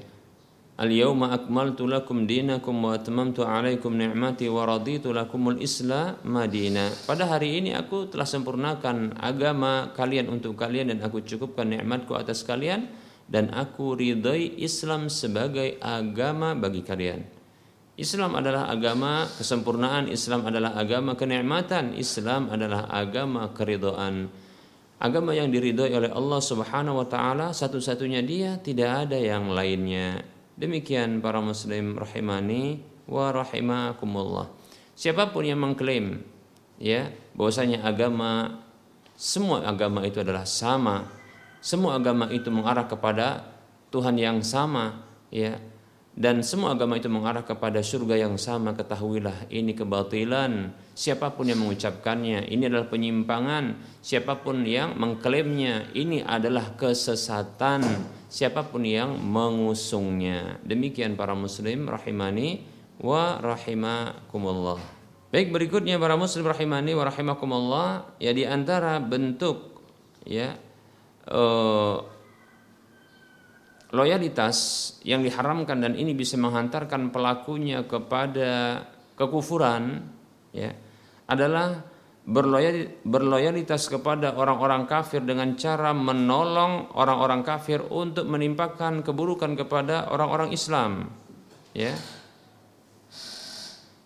Al-yawma 0.75 1.31
akmaltu 1.31 1.87
lakum 1.87 2.27
dinakum 2.27 2.75
wa 2.83 2.99
atmamtu 2.99 3.47
alaikum 3.47 3.95
ni'mati 3.95 4.51
wa 4.51 4.67
raditu 4.67 5.15
lakumul 5.15 5.63
islam 5.63 6.19
madina. 6.27 6.91
Pada 7.07 7.31
hari 7.31 7.63
ini 7.63 7.79
aku 7.79 8.11
telah 8.11 8.27
sempurnakan 8.27 9.15
agama 9.23 9.95
kalian 9.95 10.27
untuk 10.27 10.59
kalian 10.59 10.91
dan 10.91 10.99
aku 11.07 11.23
cukupkan 11.23 11.71
nikmatku 11.71 12.19
atas 12.19 12.43
kalian 12.43 12.91
dan 13.31 13.55
aku 13.55 13.95
ridhai 13.95 14.59
Islam 14.59 15.07
sebagai 15.07 15.79
agama 15.79 16.59
bagi 16.59 16.83
kalian. 16.83 17.23
Islam 17.95 18.35
adalah 18.35 18.67
agama 18.67 19.31
kesempurnaan, 19.31 20.11
Islam 20.11 20.43
adalah 20.43 20.75
agama 20.75 21.15
kenikmatan, 21.15 21.95
Islam 21.95 22.51
adalah 22.51 22.91
agama 22.91 23.47
keridhaan. 23.55 24.27
Agama 24.99 25.39
yang 25.39 25.55
diridhoi 25.55 25.95
oleh 25.95 26.11
Allah 26.11 26.41
Subhanahu 26.43 26.99
wa 26.99 27.07
taala 27.07 27.55
satu-satunya 27.55 28.27
dia, 28.27 28.59
tidak 28.59 29.07
ada 29.07 29.15
yang 29.15 29.55
lainnya. 29.55 30.34
Demikian 30.55 31.19
para 31.19 31.43
muslim 31.43 31.99
rahimani 31.99 32.83
wa 33.11 33.35
rahimakumullah. 33.35 34.51
Siapa 34.95 35.35
pun 35.35 35.43
yang 35.43 35.59
mengklaim 35.59 36.23
ya 36.79 37.11
bahwasanya 37.35 37.83
agama 37.83 38.63
semua 39.15 39.63
agama 39.63 40.03
itu 40.03 40.19
adalah 40.19 40.43
sama, 40.43 41.07
semua 41.63 41.95
agama 41.95 42.27
itu 42.35 42.51
mengarah 42.51 42.87
kepada 42.91 43.47
Tuhan 43.95 44.19
yang 44.19 44.43
sama, 44.43 45.07
ya. 45.31 45.63
Dan 46.15 46.43
semua 46.47 46.75
agama 46.75 46.99
itu 46.99 47.11
mengarah 47.11 47.43
kepada 47.43 47.83
surga 47.83 48.27
yang 48.27 48.39
sama, 48.39 48.75
ketahuilah 48.75 49.51
ini 49.51 49.75
kebatilan. 49.75 50.75
Siapa 50.95 51.35
pun 51.35 51.51
yang 51.51 51.59
mengucapkannya, 51.59 52.47
ini 52.55 52.71
adalah 52.71 52.87
penyimpangan. 52.87 53.99
Siapa 53.99 54.39
pun 54.47 54.63
yang 54.63 54.95
mengklaimnya, 54.95 55.91
ini 55.91 56.23
adalah 56.23 56.79
kesesatan 56.79 57.83
siapa 58.35 58.67
pun 58.67 58.83
yang 58.83 59.15
mengusungnya. 59.19 60.59
Demikian 60.67 61.15
para 61.15 61.39
muslim 61.39 61.87
rahimani 61.87 62.67
wa 62.99 63.39
rahimakumullah. 63.39 64.79
Baik 65.31 65.51
berikutnya 65.55 65.99
para 65.99 66.19
muslim 66.19 66.47
rahimani 66.47 66.95
wa 66.99 67.07
rahimakumullah 67.07 68.19
ya 68.23 68.31
di 68.31 68.43
antara 68.47 69.03
bentuk 69.03 69.83
ya 70.23 70.55
uh, 71.31 71.99
loyalitas 73.95 74.59
yang 75.07 75.23
diharamkan 75.23 75.79
dan 75.79 75.95
ini 75.95 76.15
bisa 76.15 76.35
menghantarkan 76.35 77.15
pelakunya 77.15 77.87
kepada 77.87 78.83
kekufuran 79.15 80.07
ya 80.51 80.75
adalah 81.25 81.95
berloyalitas 83.05 83.93
kepada 83.93 84.33
orang-orang 84.33 84.89
kafir 84.89 85.21
dengan 85.21 85.61
cara 85.61 85.93
menolong 85.93 86.97
orang-orang 86.97 87.45
kafir 87.45 87.85
untuk 87.85 88.25
menimpakan 88.25 89.05
keburukan 89.05 89.53
kepada 89.61 90.09
orang-orang 90.09 90.49
Islam. 90.57 91.13
Ya. 91.77 91.93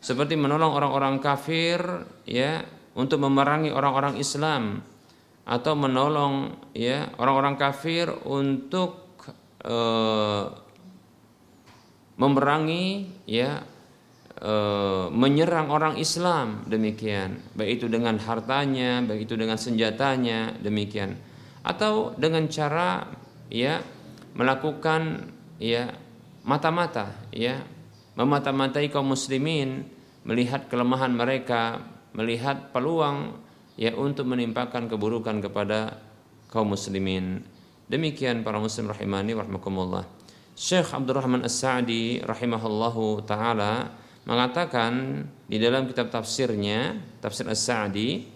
Seperti 0.03 0.35
menolong 0.35 0.75
orang-orang 0.75 1.23
kafir 1.23 1.79
ya 2.27 2.67
untuk 2.99 3.23
memerangi 3.23 3.71
orang-orang 3.71 4.19
Islam. 4.19 4.83
Atau 5.49 5.79
menolong 5.79 6.59
ya 6.75 7.09
orang-orang 7.17 7.55
kafir 7.57 8.11
untuk 8.27 9.17
uh, 9.65 10.45
memerangi 12.19 13.15
ya 13.31 13.63
e, 14.39 14.55
menyerang 15.11 15.69
orang 15.69 15.99
Islam 15.99 16.65
demikian. 16.71 17.43
Baik 17.59 17.83
itu 17.83 17.87
dengan 17.91 18.17
hartanya 18.23 19.03
baik 19.03 19.27
itu 19.27 19.35
dengan 19.35 19.59
senjatanya 19.59 20.55
demikian. 20.63 21.19
Atau 21.67 22.15
dengan 22.15 22.47
cara 22.47 23.05
ya 23.51 23.83
melakukan 24.39 25.35
ya 25.59 25.91
mata-mata 26.47 27.13
ya 27.35 27.61
memata-matai 28.15 28.89
kaum 28.89 29.13
muslimin 29.13 29.85
melihat 30.23 30.71
kelemahan 30.71 31.13
mereka 31.13 31.83
melihat 32.15 32.71
peluang 32.71 33.37
ya 33.79 33.95
untuk 33.95 34.27
menimpakan 34.27 34.91
keburukan 34.91 35.39
kepada 35.43 35.99
kaum 36.51 36.73
muslimin. 36.73 37.45
Demikian 37.89 38.45
para 38.45 38.61
muslim 38.61 38.91
rahimani 38.91 39.33
warahmatullah. 39.33 40.05
Syekh 40.59 40.91
Abdurrahman 40.93 41.47
As-Sa'di 41.47 42.21
rahimahullahu 42.27 43.23
taala 43.25 43.95
mengatakan 44.29 45.25
di 45.49 45.57
dalam 45.57 45.89
kitab 45.89 46.13
tafsirnya, 46.13 47.01
tafsir 47.25 47.49
As-Sa'di, 47.49 48.29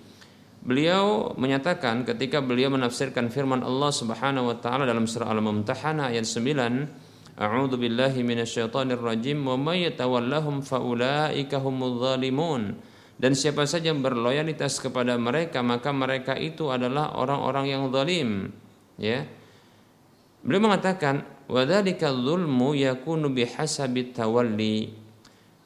beliau 0.65 1.37
menyatakan 1.37 2.09
ketika 2.09 2.41
beliau 2.41 2.73
menafsirkan 2.73 3.29
firman 3.29 3.61
Allah 3.61 3.93
Subhanahu 3.93 4.49
wa 4.49 4.57
taala 4.57 4.89
dalam 4.89 5.05
surah 5.05 5.29
Al-Mumtahanah 5.29 6.09
ayat 6.09 6.25
9, 6.25 7.37
A'udzu 7.37 7.77
billahi 7.77 8.25
minasyaitonir 8.25 9.01
rajim 9.01 9.45
wa 9.45 9.61
may 9.61 9.85
yatawallahum 9.89 10.65
faulaika 10.65 11.61
humudz 11.61 12.01
zalimun. 12.01 12.81
Dan 13.21 13.37
siapa 13.37 13.69
saja 13.69 13.93
yang 13.93 14.01
berloyalitas 14.01 14.81
kepada 14.81 15.15
mereka 15.21 15.61
maka 15.63 15.93
mereka 15.93 16.35
itu 16.35 16.73
adalah 16.73 17.15
orang-orang 17.15 17.71
yang 17.71 17.83
zalim. 17.93 18.51
Ya. 18.99 19.29
Beliau 20.43 20.67
mengatakan 20.67 21.23
Wadzalika 21.53 22.09
dzulmu 22.09 22.73
yakunu 22.73 23.29
bihasabi 23.29 24.17
tawalli. 24.17 25.02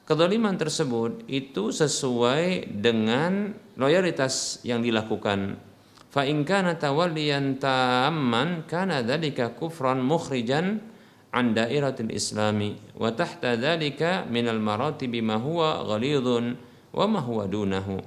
Kedoliman 0.07 0.55
tersebut 0.55 1.27
itu 1.27 1.75
sesuai 1.75 2.71
dengan 2.79 3.51
loyalitas 3.75 4.63
yang 4.63 4.79
dilakukan. 4.79 5.59
Fa 6.07 6.23
in 6.23 6.47
kana 6.47 6.79
tawalliyan 6.79 7.59
tamman 7.59 8.63
kana 8.71 9.03
dzalika 9.03 9.51
kufran 9.59 9.99
mukhrijan 9.99 10.79
an 11.35 11.51
dairatil 11.51 12.07
islami 12.15 12.79
wa 12.95 13.11
tahta 13.11 13.59
dzalika 13.59 14.23
minal 14.31 14.63
maratibi 14.63 15.19
ma 15.19 15.35
huwa 15.35 15.83
ghalidun 15.83 16.55
wa 16.95 17.03
ma 17.03 17.19
huwa 17.19 17.43
dunahu. 17.43 17.99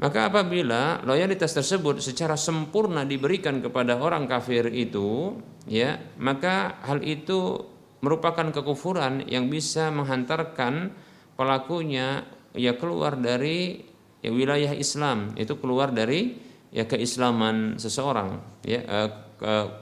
Maka 0.00 0.32
apabila 0.32 1.04
loyalitas 1.04 1.52
tersebut 1.52 2.00
secara 2.00 2.40
sempurna 2.40 3.04
diberikan 3.04 3.60
kepada 3.60 4.00
orang 4.00 4.24
kafir 4.24 4.72
itu, 4.72 5.36
ya, 5.68 6.00
maka 6.16 6.80
hal 6.86 7.02
itu 7.02 7.66
merupakan 7.98 8.48
kekufuran 8.54 9.26
yang 9.26 9.50
bisa 9.50 9.90
menghantarkan 9.90 10.94
pelakunya 11.34 12.26
ya 12.54 12.74
keluar 12.78 13.18
dari 13.18 13.82
ya, 14.22 14.30
wilayah 14.30 14.74
Islam, 14.74 15.34
itu 15.38 15.58
keluar 15.58 15.90
dari 15.90 16.38
ya 16.74 16.84
keislaman 16.84 17.80
seseorang, 17.80 18.38
ya, 18.66 18.80
eh, 18.84 19.10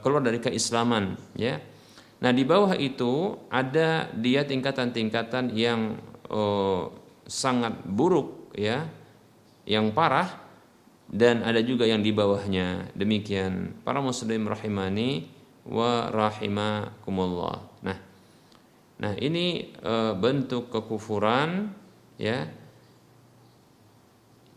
keluar 0.01 0.21
dari 0.21 0.39
keislaman, 0.41 1.17
ya. 1.37 1.59
Nah, 2.17 2.33
di 2.33 2.41
bawah 2.41 2.73
itu 2.73 3.37
ada 3.53 4.09
dia 4.17 4.41
tingkatan-tingkatan 4.41 5.53
yang 5.53 6.01
oh, 6.33 6.89
sangat 7.29 7.77
buruk, 7.85 8.49
ya 8.57 8.89
yang 9.67 9.91
parah 9.91 10.47
dan 11.11 11.43
ada 11.43 11.59
juga 11.59 11.83
yang 11.83 11.99
di 12.01 12.15
bawahnya. 12.15 12.95
Demikian 12.95 13.83
para 13.83 13.99
muslim 13.99 14.47
rahimani 14.47 15.27
wa 15.67 16.07
rahimakumullah. 16.07 17.76
Nah, 18.97 19.13
ini 19.17 19.77
e, 19.77 19.93
bentuk 20.17 20.73
kekufuran 20.73 21.69
ya 22.17 22.49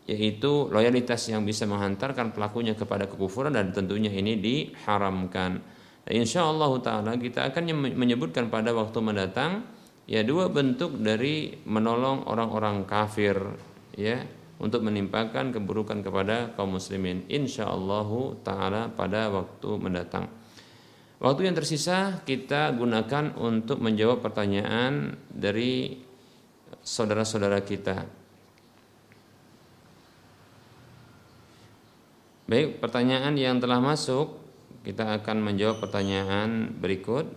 yaitu 0.09 0.67
loyalitas 0.73 1.29
yang 1.29 1.45
bisa 1.45 1.69
menghantarkan 1.69 2.33
pelakunya 2.33 2.73
kepada 2.73 3.05
kekufuran 3.05 3.53
dan 3.53 3.69
tentunya 3.69 4.09
ini 4.09 4.41
diharamkan. 4.41 5.61
Nah, 6.01 6.11
insya 6.11 6.43
Allah 6.43 6.73
taala 6.81 7.13
kita 7.15 7.53
akan 7.53 7.93
menyebutkan 7.93 8.49
pada 8.49 8.73
waktu 8.73 8.97
mendatang 8.97 9.61
ya 10.09 10.25
dua 10.25 10.49
bentuk 10.49 10.97
dari 10.97 11.61
menolong 11.63 12.25
orang-orang 12.25 12.83
kafir 12.89 13.37
ya 13.93 14.25
untuk 14.57 14.81
menimpakan 14.81 15.53
keburukan 15.53 16.01
kepada 16.01 16.57
kaum 16.57 16.75
muslimin 16.81 17.23
insyaallah 17.29 18.09
taala 18.41 18.89
pada 18.89 19.29
waktu 19.29 19.69
mendatang. 19.77 20.40
Waktu 21.21 21.45
yang 21.45 21.53
tersisa 21.53 22.25
kita 22.25 22.73
gunakan 22.73 23.37
untuk 23.37 23.77
menjawab 23.77 24.25
pertanyaan 24.25 25.21
dari 25.29 26.01
saudara-saudara 26.81 27.61
kita. 27.61 28.09
Baik, 32.49 32.81
pertanyaan 32.81 33.37
yang 33.37 33.61
telah 33.61 33.77
masuk 33.77 34.33
kita 34.81 35.21
akan 35.21 35.45
menjawab 35.45 35.77
pertanyaan 35.77 36.73
berikut. 36.73 37.29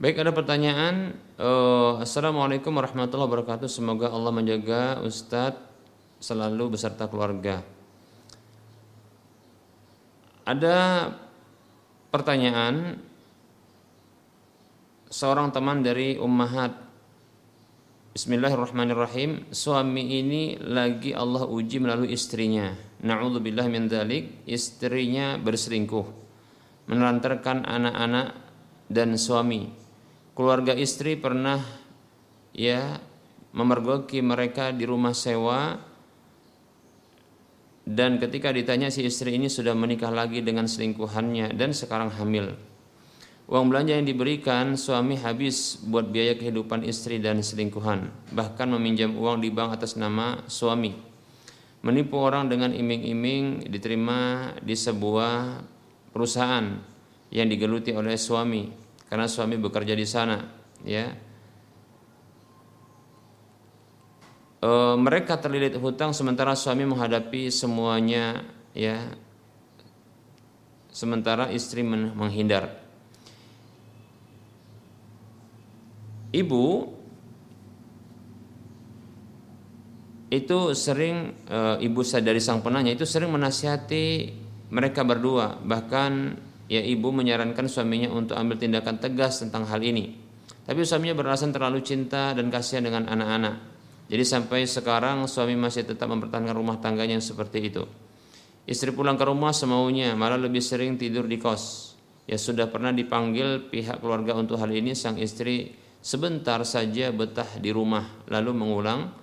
Baik, 0.00 0.24
ada 0.24 0.32
pertanyaan. 0.32 1.20
Uh, 1.36 2.00
Assalamualaikum 2.00 2.72
warahmatullahi 2.72 3.28
wabarakatuh. 3.28 3.68
Semoga 3.68 4.08
Allah 4.08 4.32
menjaga 4.32 5.04
Ustadz 5.04 5.60
selalu 6.16 6.80
beserta 6.80 7.04
keluarga. 7.12 7.60
Ada 10.48 10.76
pertanyaan 12.10 12.98
seorang 15.06 15.54
teman 15.54 15.86
dari 15.86 16.18
ummahat. 16.18 16.74
Bismillahirrahmanirrahim. 18.10 19.46
Suami 19.54 20.18
ini 20.18 20.58
lagi 20.58 21.14
Allah 21.14 21.46
uji 21.46 21.78
melalui 21.78 22.10
istrinya. 22.10 22.74
Na'udzubillah 23.06 23.70
min 23.70 23.86
dhalik. 23.86 24.42
Istrinya 24.50 25.38
berselingkuh. 25.38 26.06
Menelantarkan 26.90 27.62
anak-anak 27.62 28.34
dan 28.90 29.14
suami. 29.14 29.70
Keluarga 30.34 30.74
istri 30.74 31.14
pernah 31.14 31.62
ya 32.50 32.98
memergoki 33.54 34.18
mereka 34.18 34.74
di 34.74 34.82
rumah 34.82 35.14
sewa 35.14 35.78
dan 37.90 38.22
ketika 38.22 38.54
ditanya 38.54 38.86
si 38.86 39.02
istri 39.02 39.34
ini 39.34 39.50
sudah 39.50 39.74
menikah 39.74 40.14
lagi 40.14 40.46
dengan 40.46 40.70
selingkuhannya 40.70 41.58
dan 41.58 41.74
sekarang 41.74 42.14
hamil. 42.14 42.54
Uang 43.50 43.66
belanja 43.66 43.98
yang 43.98 44.06
diberikan 44.06 44.78
suami 44.78 45.18
habis 45.18 45.74
buat 45.82 46.06
biaya 46.06 46.38
kehidupan 46.38 46.86
istri 46.86 47.18
dan 47.18 47.42
selingkuhan, 47.42 48.14
bahkan 48.30 48.70
meminjam 48.70 49.18
uang 49.18 49.42
di 49.42 49.50
bank 49.50 49.74
atas 49.74 49.98
nama 49.98 50.46
suami. 50.46 50.94
Menipu 51.82 52.14
orang 52.22 52.46
dengan 52.46 52.70
iming-iming 52.70 53.66
diterima 53.66 54.54
di 54.62 54.78
sebuah 54.78 55.66
perusahaan 56.14 56.78
yang 57.34 57.50
digeluti 57.50 57.90
oleh 57.90 58.14
suami 58.14 58.70
karena 59.10 59.26
suami 59.26 59.58
bekerja 59.58 59.98
di 59.98 60.06
sana, 60.06 60.38
ya 60.86 61.10
e, 64.60 64.70
mereka 65.00 65.40
terlilit 65.40 65.74
hutang 65.80 66.12
sementara 66.12 66.52
suami 66.54 66.84
menghadapi 66.84 67.48
semuanya 67.48 68.44
ya. 68.76 69.00
Sementara 70.90 71.48
istri 71.54 71.86
menghindar. 71.86 72.82
Ibu 76.30 76.66
itu 80.30 80.58
sering 80.78 81.34
e, 81.48 81.58
ibu 81.82 82.00
dari 82.06 82.38
sang 82.38 82.62
penanya 82.62 82.94
itu 82.94 83.02
sering 83.02 83.32
menasihati 83.34 84.06
mereka 84.70 85.02
berdua. 85.02 85.58
Bahkan 85.58 86.12
ya 86.70 86.82
ibu 86.84 87.10
menyarankan 87.10 87.66
suaminya 87.66 88.14
untuk 88.14 88.38
ambil 88.38 88.58
tindakan 88.58 89.02
tegas 89.02 89.42
tentang 89.42 89.66
hal 89.66 89.82
ini. 89.82 90.14
Tapi 90.66 90.86
suaminya 90.86 91.18
beralasan 91.18 91.50
terlalu 91.50 91.82
cinta 91.82 92.30
dan 92.30 92.46
kasihan 92.46 92.86
dengan 92.86 93.10
anak-anak 93.10 93.69
jadi 94.10 94.26
sampai 94.26 94.66
sekarang 94.66 95.30
suami 95.30 95.54
masih 95.54 95.86
tetap 95.86 96.10
mempertahankan 96.10 96.50
rumah 96.50 96.82
tangganya 96.82 97.22
seperti 97.22 97.70
itu. 97.70 97.86
Istri 98.66 98.90
pulang 98.90 99.14
ke 99.14 99.22
rumah 99.22 99.54
semaunya, 99.54 100.18
malah 100.18 100.34
lebih 100.34 100.58
sering 100.58 100.98
tidur 100.98 101.30
di 101.30 101.38
kos. 101.38 101.94
Ya 102.26 102.34
sudah 102.34 102.66
pernah 102.66 102.90
dipanggil 102.90 103.70
pihak 103.70 104.02
keluarga 104.02 104.34
untuk 104.34 104.58
hal 104.58 104.74
ini, 104.74 104.98
sang 104.98 105.14
istri 105.14 105.78
sebentar 106.02 106.58
saja 106.66 107.14
betah 107.14 107.46
di 107.62 107.70
rumah, 107.70 108.26
lalu 108.26 108.50
mengulang 108.50 109.14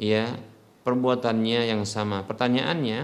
ya 0.00 0.32
perbuatannya 0.88 1.68
yang 1.68 1.84
sama. 1.84 2.24
Pertanyaannya, 2.24 2.98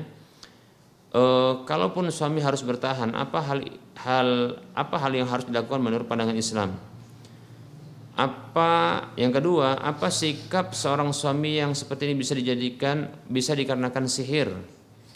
e, 1.13 1.23
kalaupun 1.69 2.09
suami 2.09 2.41
harus 2.41 2.65
bertahan, 2.65 3.13
apa 3.13 3.39
hal 3.45 3.61
hal 4.01 4.29
apa 4.73 4.97
hal 5.01 5.13
yang 5.13 5.29
harus 5.29 5.45
dilakukan 5.45 5.85
menurut 5.85 6.09
pandangan 6.09 6.37
Islam? 6.37 6.96
Apa 8.17 8.71
yang 9.21 9.29
kedua 9.29 9.77
apa 9.77 10.09
sikap 10.09 10.73
seorang 10.73 11.13
suami 11.13 11.61
yang 11.61 11.77
seperti 11.77 12.09
ini 12.09 12.17
bisa 12.17 12.33
dijadikan 12.33 13.13
bisa 13.29 13.53
dikarenakan 13.53 14.09
sihir? 14.09 14.49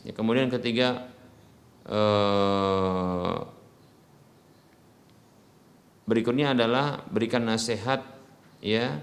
Ya, 0.05 0.13
kemudian 0.13 0.53
ketiga 0.53 1.09
eh, 1.89 3.37
berikutnya 6.05 6.53
adalah 6.53 7.01
berikan 7.09 7.49
nasihat 7.49 8.05
ya 8.61 9.01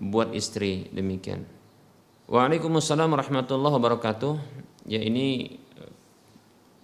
buat 0.00 0.32
istri 0.32 0.88
demikian. 0.92 1.44
Waalaikumsalam 2.26 3.12
warahmatullahi 3.12 3.74
wabarakatuh. 3.76 4.34
Ya 4.88 4.98
ini 5.04 5.60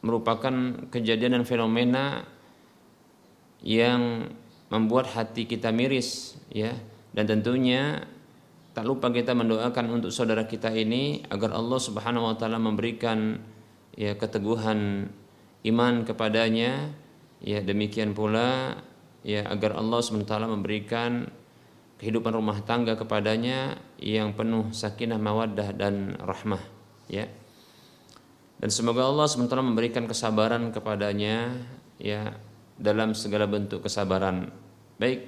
merupakan 0.03 0.85
kejadian 0.91 1.41
dan 1.41 1.45
fenomena 1.47 2.27
yang 3.63 4.35
membuat 4.73 5.13
hati 5.13 5.45
kita 5.45 5.69
miris 5.69 6.41
ya. 6.49 6.73
Dan 7.13 7.29
tentunya 7.29 8.09
tak 8.73 8.89
lupa 8.89 9.13
kita 9.13 9.37
mendoakan 9.37 10.01
untuk 10.01 10.09
saudara 10.09 10.49
kita 10.49 10.73
ini 10.73 11.21
agar 11.29 11.53
Allah 11.53 11.77
Subhanahu 11.77 12.33
wa 12.33 12.35
taala 12.41 12.57
memberikan 12.57 13.37
ya 13.93 14.17
keteguhan 14.17 15.13
iman 15.69 15.95
kepadanya 16.09 16.89
ya. 17.45 17.61
Demikian 17.61 18.17
pula 18.17 18.81
ya 19.21 19.45
agar 19.45 19.77
Allah 19.77 20.01
Subhanahu 20.01 20.25
wa 20.25 20.33
taala 20.33 20.49
memberikan 20.49 21.29
kehidupan 22.01 22.33
rumah 22.33 22.65
tangga 22.65 22.97
kepadanya 22.97 23.77
yang 24.01 24.33
penuh 24.33 24.73
sakinah 24.73 25.21
mawaddah 25.21 25.77
dan 25.77 26.17
rahmah 26.17 26.65
ya. 27.13 27.29
Dan 28.63 28.71
semoga 28.71 29.07
Allah 29.07 29.27
SWT 29.27 29.59
memberikan 29.59 30.07
kesabaran 30.07 30.71
kepadanya 30.71 31.67
ya 31.99 32.35
dalam 32.79 33.11
segala 33.15 33.51
bentuk 33.51 33.87
kesabaran 33.87 34.55
Baik. 35.03 35.27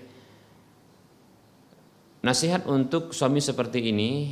Nasihat 2.22 2.62
untuk 2.70 3.10
suami 3.10 3.42
seperti 3.42 3.90
ini 3.90 4.30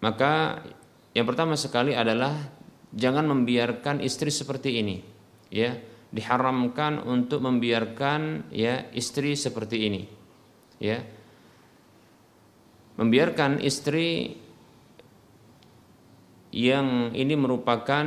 maka 0.00 0.64
yang 1.12 1.28
pertama 1.28 1.60
sekali 1.60 1.92
adalah 1.92 2.32
jangan 2.96 3.28
membiarkan 3.28 4.00
istri 4.00 4.32
seperti 4.32 4.80
ini 4.80 4.96
ya 5.52 5.76
diharamkan 6.08 7.04
untuk 7.04 7.44
membiarkan 7.44 8.48
ya 8.48 8.88
istri 8.96 9.36
seperti 9.36 9.76
ini 9.84 10.02
ya 10.80 11.04
membiarkan 12.96 13.60
istri 13.60 14.40
yang 16.50 17.12
ini 17.12 17.36
merupakan 17.36 18.06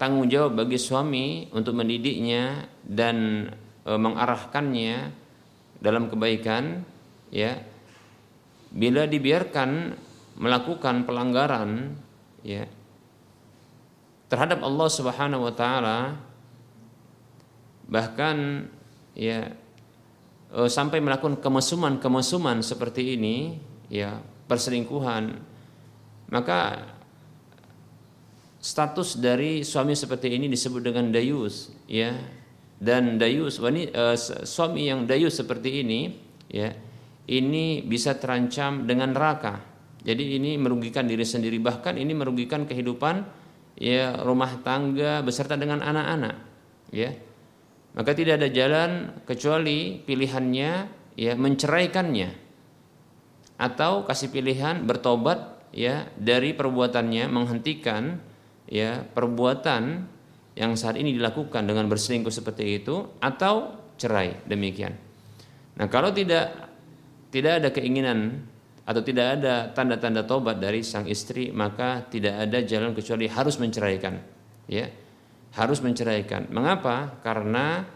tanggung 0.00 0.26
jawab 0.32 0.64
bagi 0.64 0.80
suami 0.80 1.52
untuk 1.52 1.76
mendidiknya 1.76 2.66
dan 2.82 3.46
e, 3.84 3.90
mengarahkannya 3.94 5.12
dalam 5.78 6.08
kebaikan 6.08 6.82
ya. 7.30 7.60
Bila 8.74 9.06
dibiarkan 9.06 9.94
melakukan 10.34 11.06
pelanggaran 11.06 11.94
ya 12.42 12.66
terhadap 14.26 14.66
Allah 14.66 14.88
Subhanahu 14.90 15.46
wa 15.46 15.54
taala 15.54 16.18
bahkan 17.86 18.66
ya 19.14 19.54
e, 20.50 20.60
sampai 20.66 20.98
melakukan 20.98 21.38
kemesuman-kemesuman 21.38 22.66
seperti 22.66 23.14
ini 23.14 23.62
ya 23.86 24.18
perselingkuhan 24.50 25.38
maka 26.34 26.90
status 28.58 29.20
dari 29.20 29.62
suami 29.62 29.94
seperti 29.94 30.34
ini 30.34 30.50
disebut 30.50 30.82
dengan 30.82 31.12
dayus 31.12 31.70
ya 31.86 32.16
dan 32.84 33.16
dayus 33.16 33.56
wanita, 33.56 34.12
uh, 34.12 34.16
suami 34.44 34.92
yang 34.92 35.08
dayus 35.08 35.40
seperti 35.40 35.80
ini 35.80 36.12
ya 36.52 36.68
ini 37.24 37.80
bisa 37.80 38.20
terancam 38.20 38.84
dengan 38.84 39.16
neraka. 39.16 39.64
Jadi 40.04 40.36
ini 40.36 40.60
merugikan 40.60 41.08
diri 41.08 41.24
sendiri. 41.24 41.56
Bahkan 41.56 41.96
ini 41.96 42.12
merugikan 42.12 42.68
kehidupan 42.68 43.24
ya 43.80 44.20
rumah 44.20 44.60
tangga 44.60 45.24
beserta 45.24 45.56
dengan 45.56 45.80
anak-anak 45.80 46.36
ya. 46.92 47.16
Maka 47.96 48.10
tidak 48.12 48.44
ada 48.44 48.48
jalan 48.52 48.90
kecuali 49.24 50.04
pilihannya 50.04 50.72
ya 51.16 51.32
menceraikannya. 51.40 52.44
Atau 53.56 54.04
kasih 54.04 54.28
pilihan 54.28 54.84
bertobat 54.84 55.72
ya 55.72 56.12
dari 56.20 56.52
perbuatannya 56.52 57.24
menghentikan 57.32 58.20
ya 58.68 59.00
perbuatan 59.08 60.10
yang 60.54 60.78
saat 60.78 60.94
ini 60.94 61.14
dilakukan 61.14 61.66
dengan 61.66 61.90
berselingkuh 61.90 62.30
seperti 62.30 62.82
itu 62.82 63.18
atau 63.18 63.74
cerai 63.98 64.46
demikian. 64.46 64.94
Nah, 65.74 65.90
kalau 65.90 66.14
tidak 66.14 66.70
tidak 67.34 67.52
ada 67.62 67.68
keinginan 67.74 68.46
atau 68.86 69.02
tidak 69.02 69.40
ada 69.40 69.74
tanda-tanda 69.74 70.22
tobat 70.22 70.62
dari 70.62 70.86
sang 70.86 71.10
istri, 71.10 71.50
maka 71.50 72.06
tidak 72.06 72.46
ada 72.46 72.62
jalan 72.62 72.94
kecuali 72.94 73.26
harus 73.26 73.58
menceraikan. 73.58 74.14
Ya. 74.70 74.86
Harus 75.54 75.82
menceraikan. 75.82 76.50
Mengapa? 76.50 77.18
Karena 77.22 77.86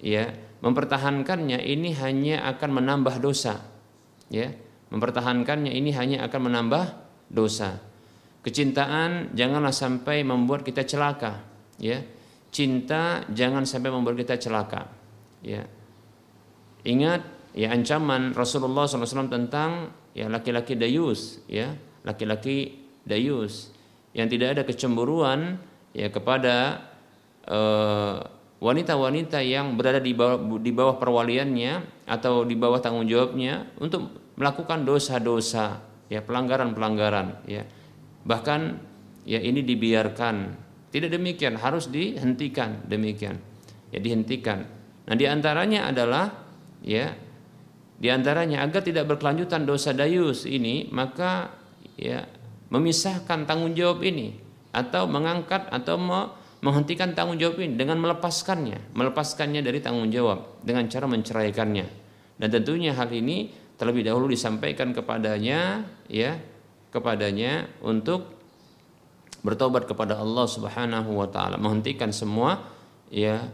ya, 0.00 0.32
mempertahankannya 0.60 1.60
ini 1.64 1.92
hanya 1.96 2.48
akan 2.56 2.70
menambah 2.80 3.20
dosa. 3.20 3.60
Ya. 4.32 4.54
Mempertahankannya 4.88 5.74
ini 5.74 5.90
hanya 5.92 6.24
akan 6.24 6.40
menambah 6.48 6.84
dosa. 7.28 7.82
Kecintaan 8.46 9.34
janganlah 9.34 9.74
sampai 9.74 10.22
membuat 10.22 10.62
kita 10.62 10.86
celaka, 10.86 11.42
ya. 11.80 12.02
Cinta 12.52 13.26
jangan 13.28 13.68
sampai 13.68 13.92
membuat 13.92 14.16
kita 14.16 14.40
celaka, 14.40 14.88
ya. 15.44 15.66
Ingat 16.86 17.52
ya 17.52 17.74
ancaman 17.74 18.32
Rasulullah 18.32 18.88
SAW 18.88 19.28
tentang 19.28 19.92
ya 20.16 20.30
laki-laki 20.30 20.72
dayus, 20.72 21.44
ya, 21.50 21.76
laki-laki 22.06 22.86
dayus 23.04 23.76
yang 24.16 24.32
tidak 24.32 24.56
ada 24.56 24.62
kecemburuan 24.64 25.60
ya 25.92 26.08
kepada 26.08 26.86
uh, 27.44 28.24
wanita-wanita 28.56 29.44
yang 29.44 29.76
berada 29.76 30.00
di 30.00 30.16
bawah 30.16 30.40
di 30.56 30.72
bawah 30.72 30.96
perwaliannya 30.96 32.08
atau 32.08 32.48
di 32.48 32.56
bawah 32.56 32.80
tanggung 32.80 33.04
jawabnya 33.04 33.68
untuk 33.76 34.32
melakukan 34.40 34.88
dosa-dosa 34.88 35.84
ya 36.08 36.24
pelanggaran-pelanggaran 36.24 37.44
ya 37.44 37.68
Bahkan 38.26 38.60
ya 39.22 39.38
ini 39.38 39.62
dibiarkan. 39.62 40.65
Tidak 40.96 41.12
demikian, 41.12 41.60
harus 41.60 41.92
dihentikan 41.92 42.88
demikian. 42.88 43.36
Ya 43.92 44.00
dihentikan. 44.00 44.64
Nah, 45.04 45.12
di 45.12 45.28
antaranya 45.28 45.92
adalah 45.92 46.32
ya 46.80 47.12
di 48.00 48.08
antaranya 48.08 48.64
agar 48.64 48.80
tidak 48.80 49.04
berkelanjutan 49.04 49.68
dosa 49.68 49.92
dayus 49.92 50.48
ini, 50.48 50.88
maka 50.88 51.52
ya 52.00 52.24
memisahkan 52.72 53.44
tanggung 53.44 53.76
jawab 53.76 54.00
ini 54.08 54.40
atau 54.72 55.04
mengangkat 55.04 55.68
atau 55.68 56.00
menghentikan 56.64 57.12
tanggung 57.12 57.36
jawab 57.36 57.60
ini 57.60 57.76
dengan 57.76 58.00
melepaskannya, 58.00 58.96
melepaskannya 58.96 59.60
dari 59.60 59.84
tanggung 59.84 60.08
jawab 60.08 60.64
dengan 60.64 60.88
cara 60.88 61.04
menceraikannya. 61.04 61.86
Dan 62.40 62.48
tentunya 62.48 62.96
hal 62.96 63.12
ini 63.12 63.52
terlebih 63.76 64.00
dahulu 64.00 64.32
disampaikan 64.32 64.96
kepadanya 64.96 65.84
ya 66.08 66.40
kepadanya 66.88 67.68
untuk 67.84 68.35
bertobat 69.46 69.86
kepada 69.86 70.18
Allah 70.18 70.46
Subhanahu 70.50 71.22
wa 71.22 71.30
taala, 71.30 71.54
menghentikan 71.54 72.10
semua 72.10 72.66
ya 73.06 73.46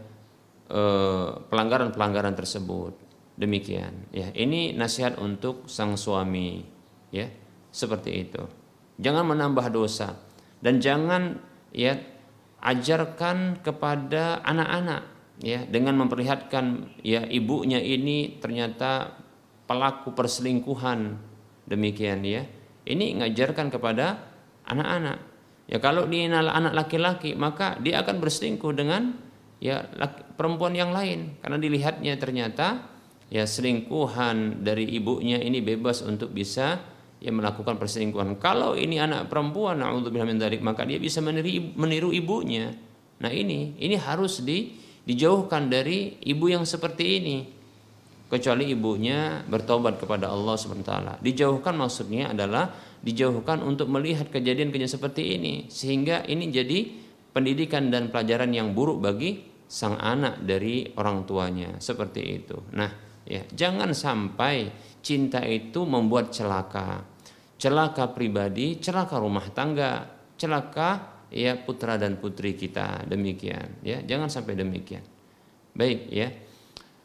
eh, 0.67 1.29
pelanggaran-pelanggaran 1.47 2.33
tersebut. 2.33 2.97
Demikian 3.33 4.09
ya. 4.13 4.29
Ini 4.33 4.77
nasihat 4.77 5.17
untuk 5.17 5.69
sang 5.69 5.97
suami 5.97 6.61
ya, 7.13 7.29
seperti 7.69 8.11
itu. 8.29 8.43
Jangan 8.97 9.25
menambah 9.25 9.69
dosa 9.73 10.17
dan 10.61 10.81
jangan 10.81 11.37
ya 11.73 11.97
ajarkan 12.61 13.61
kepada 13.65 14.41
anak-anak 14.45 15.01
ya 15.41 15.65
dengan 15.65 15.97
memperlihatkan 15.97 16.97
ya 17.01 17.25
ibunya 17.25 17.81
ini 17.81 18.37
ternyata 18.37 19.17
pelaku 19.65 20.13
perselingkuhan 20.13 21.17
demikian 21.65 22.21
ya 22.21 22.45
ini 22.83 23.15
ngajarkan 23.19 23.71
kepada 23.71 24.19
anak-anak. 24.67 25.19
Ya 25.73 25.81
kalau 25.81 26.05
dia 26.05 26.29
anak 26.29 26.77
laki-laki 26.77 27.33
maka 27.33 27.81
dia 27.81 28.05
akan 28.05 28.21
berselingkuh 28.21 28.77
dengan 28.77 29.17
ya 29.57 29.89
laki, 29.97 30.37
perempuan 30.37 30.77
yang 30.77 30.93
lain 30.93 31.41
karena 31.41 31.57
dilihatnya 31.57 32.13
ternyata 32.21 32.93
ya 33.33 33.41
selingkuhan 33.49 34.61
dari 34.61 34.85
ibunya 34.93 35.41
ini 35.41 35.65
bebas 35.65 36.05
untuk 36.05 36.29
bisa 36.29 36.77
ya 37.17 37.33
melakukan 37.33 37.81
perselingkuhan. 37.81 38.37
Kalau 38.37 38.77
ini 38.77 39.01
anak 39.01 39.33
perempuan 39.33 39.81
naudzubillah 39.81 40.29
min 40.29 40.37
maka 40.61 40.85
dia 40.85 41.01
bisa 41.01 41.25
meniru, 41.25 41.73
meniru 41.73 42.13
ibunya. 42.13 42.69
Nah 43.23 43.33
ini 43.33 43.73
ini 43.81 43.97
harus 43.97 44.45
di, 44.45 44.77
dijauhkan 45.09 45.73
dari 45.73 46.21
ibu 46.21 46.53
yang 46.53 46.69
seperti 46.69 47.05
ini 47.17 47.37
kecuali 48.29 48.69
ibunya 48.69 49.41
bertobat 49.47 49.97
kepada 49.97 50.29
Allah 50.29 50.53
SWT. 50.53 51.23
Dijauhkan 51.23 51.73
maksudnya 51.73 52.29
adalah 52.29 52.69
dijauhkan 53.03 53.59
untuk 53.61 53.91
melihat 53.91 54.31
kejadian-kejadian 54.31 54.89
seperti 54.89 55.35
ini 55.35 55.53
sehingga 55.67 56.23
ini 56.23 56.47
jadi 56.49 56.79
pendidikan 57.35 57.91
dan 57.91 58.07
pelajaran 58.09 58.55
yang 58.55 58.71
buruk 58.71 59.03
bagi 59.03 59.43
sang 59.67 59.99
anak 59.99 60.39
dari 60.45 60.87
orang 60.95 61.27
tuanya 61.27 61.75
seperti 61.83 62.21
itu. 62.39 62.57
Nah, 62.77 62.89
ya, 63.27 63.43
jangan 63.51 63.91
sampai 63.91 64.69
cinta 65.03 65.43
itu 65.43 65.83
membuat 65.83 66.31
celaka. 66.31 67.03
Celaka 67.57 68.13
pribadi, 68.13 68.77
celaka 68.77 69.17
rumah 69.19 69.49
tangga, 69.51 70.07
celaka 70.37 71.25
ya 71.33 71.57
putra 71.57 71.97
dan 71.97 72.21
putri 72.21 72.53
kita. 72.53 73.07
Demikian, 73.09 73.81
ya. 73.81 73.99
Jangan 74.05 74.29
sampai 74.29 74.53
demikian. 74.53 75.03
Baik, 75.73 76.11
ya. 76.13 76.29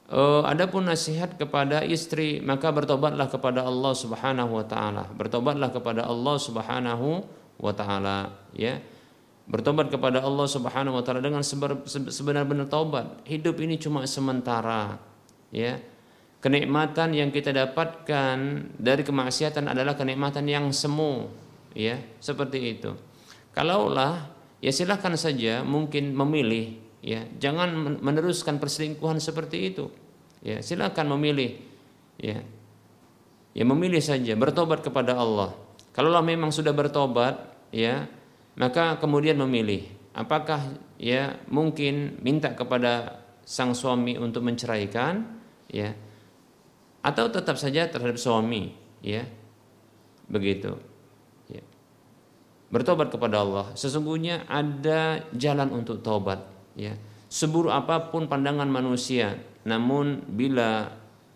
Uh, 0.09 0.41
adapun 0.49 0.89
nasihat 0.89 1.37
kepada 1.37 1.85
istri 1.85 2.41
maka 2.41 2.73
bertobatlah 2.73 3.29
kepada 3.29 3.61
Allah 3.61 3.93
Subhanahu 3.93 4.57
wa 4.57 4.65
taala. 4.65 5.05
Bertobatlah 5.13 5.69
kepada 5.69 6.09
Allah 6.09 6.37
Subhanahu 6.41 7.29
wa 7.61 7.73
taala 7.77 8.33
ya. 8.57 8.81
Bertobat 9.45 9.93
kepada 9.93 10.25
Allah 10.25 10.49
Subhanahu 10.49 10.97
wa 10.97 11.05
taala 11.05 11.21
dengan 11.21 11.45
sebenar-benar 11.45 12.73
taubat. 12.73 13.21
Hidup 13.29 13.61
ini 13.61 13.77
cuma 13.77 14.09
sementara 14.09 14.97
ya. 15.53 15.77
Kenikmatan 16.41 17.13
yang 17.13 17.29
kita 17.29 17.53
dapatkan 17.53 18.37
dari 18.81 19.03
kemaksiatan 19.05 19.69
adalah 19.69 19.93
kenikmatan 19.93 20.49
yang 20.49 20.73
semu 20.73 21.29
ya, 21.77 22.01
seperti 22.23 22.79
itu. 22.79 22.97
Kalaulah 23.53 24.31
ya 24.65 24.73
silahkan 24.73 25.19
saja 25.21 25.67
mungkin 25.67 26.17
memilih 26.17 26.88
ya 27.09 27.25
jangan 27.41 27.97
meneruskan 28.05 28.61
perselingkuhan 28.61 29.17
seperti 29.17 29.73
itu. 29.73 29.89
Ya 30.45 30.61
silakan 30.61 31.17
memilih 31.17 31.57
ya. 32.21 32.45
Ya 33.57 33.65
memilih 33.65 34.05
saja 34.05 34.37
bertobat 34.37 34.85
kepada 34.85 35.17
Allah. 35.17 35.57
Kalaulah 35.97 36.21
memang 36.21 36.53
sudah 36.53 36.77
bertobat 36.77 37.41
ya 37.73 38.05
maka 38.61 39.01
kemudian 39.01 39.41
memilih. 39.41 39.89
Apakah 40.13 40.77
ya 41.01 41.41
mungkin 41.49 42.21
minta 42.21 42.53
kepada 42.53 43.25
sang 43.49 43.73
suami 43.73 44.21
untuk 44.21 44.45
menceraikan 44.45 45.25
ya 45.73 45.97
atau 47.01 47.33
tetap 47.33 47.57
saja 47.57 47.89
terhadap 47.89 48.19
suami 48.21 48.75
ya 49.01 49.25
begitu 50.29 50.77
ya. 51.49 51.65
bertobat 52.69 53.09
kepada 53.09 53.41
Allah. 53.41 53.73
Sesungguhnya 53.73 54.45
ada 54.45 55.25
jalan 55.33 55.73
untuk 55.73 56.05
tobat 56.05 56.58
ya. 56.75 56.97
Seburuk 57.29 57.73
apa 57.73 58.09
pun 58.09 58.27
pandangan 58.27 58.69
manusia 58.69 59.37
namun 59.69 60.25
bila 60.25 60.89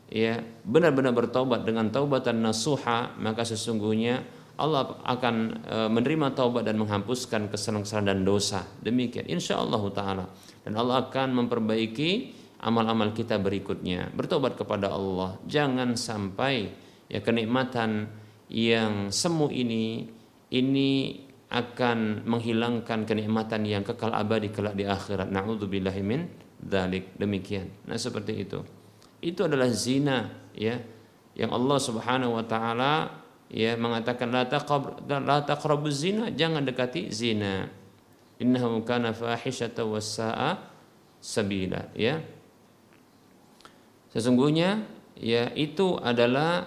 ya 0.09 0.41
benar-benar 0.65 1.13
bertobat 1.13 1.69
dengan 1.69 1.93
taubatan 1.93 2.41
nasuha 2.41 3.17
maka 3.21 3.45
sesungguhnya 3.45 4.25
Allah 4.61 5.01
akan 5.09 5.35
e, 5.65 5.77
menerima 5.89 6.37
taubat 6.37 6.69
dan 6.69 6.77
menghapuskan 6.77 7.49
kesalahan-kesalahan 7.49 8.09
dan 8.15 8.21
dosa. 8.23 8.61
Demikian. 8.85 9.25
Insya 9.27 9.59
Allah 9.59 9.83
taala. 9.91 10.25
Dan 10.63 10.77
Allah 10.77 11.09
akan 11.09 11.35
memperbaiki 11.45 12.11
amal-amal 12.63 13.17
kita 13.17 13.41
berikutnya. 13.41 14.13
Bertobat 14.13 14.55
kepada 14.55 14.93
Allah. 14.93 15.41
Jangan 15.49 15.97
sampai 15.97 16.69
ya 17.09 17.25
kenikmatan 17.25 18.13
yang 18.53 19.09
semu 19.09 19.49
ini 19.49 20.07
ini 20.53 20.91
akan 21.53 22.25
menghilangkan 22.25 23.05
kenikmatan 23.05 23.69
yang 23.69 23.85
kekal 23.85 24.09
abadi 24.09 24.49
kelak 24.49 24.73
di 24.73 24.89
akhirat. 24.89 25.29
Nauzubillahi 25.29 26.01
min 26.01 26.25
dzalik. 26.57 27.13
Demikian. 27.21 27.69
Nah, 27.85 28.01
seperti 28.01 28.41
itu. 28.41 28.65
Itu 29.21 29.45
adalah 29.45 29.69
zina 29.69 30.33
ya 30.57 30.81
yang 31.37 31.53
Allah 31.53 31.79
Subhanahu 31.79 32.41
wa 32.41 32.45
taala 32.45 33.23
ya 33.53 33.77
mengatakan 33.77 34.33
la 34.33 34.49
taqrab 35.45 35.85
zina, 35.93 36.33
jangan 36.33 36.65
dekati 36.65 37.13
zina. 37.13 37.69
Innahu 38.41 38.83
kana 38.83 39.13
fahishatan 39.13 39.87
wasa'a 39.93 40.59
sabila 41.23 41.93
ya. 41.95 42.19
Sesungguhnya 44.11 44.83
ya 45.15 45.53
itu 45.55 45.95
adalah 46.01 46.67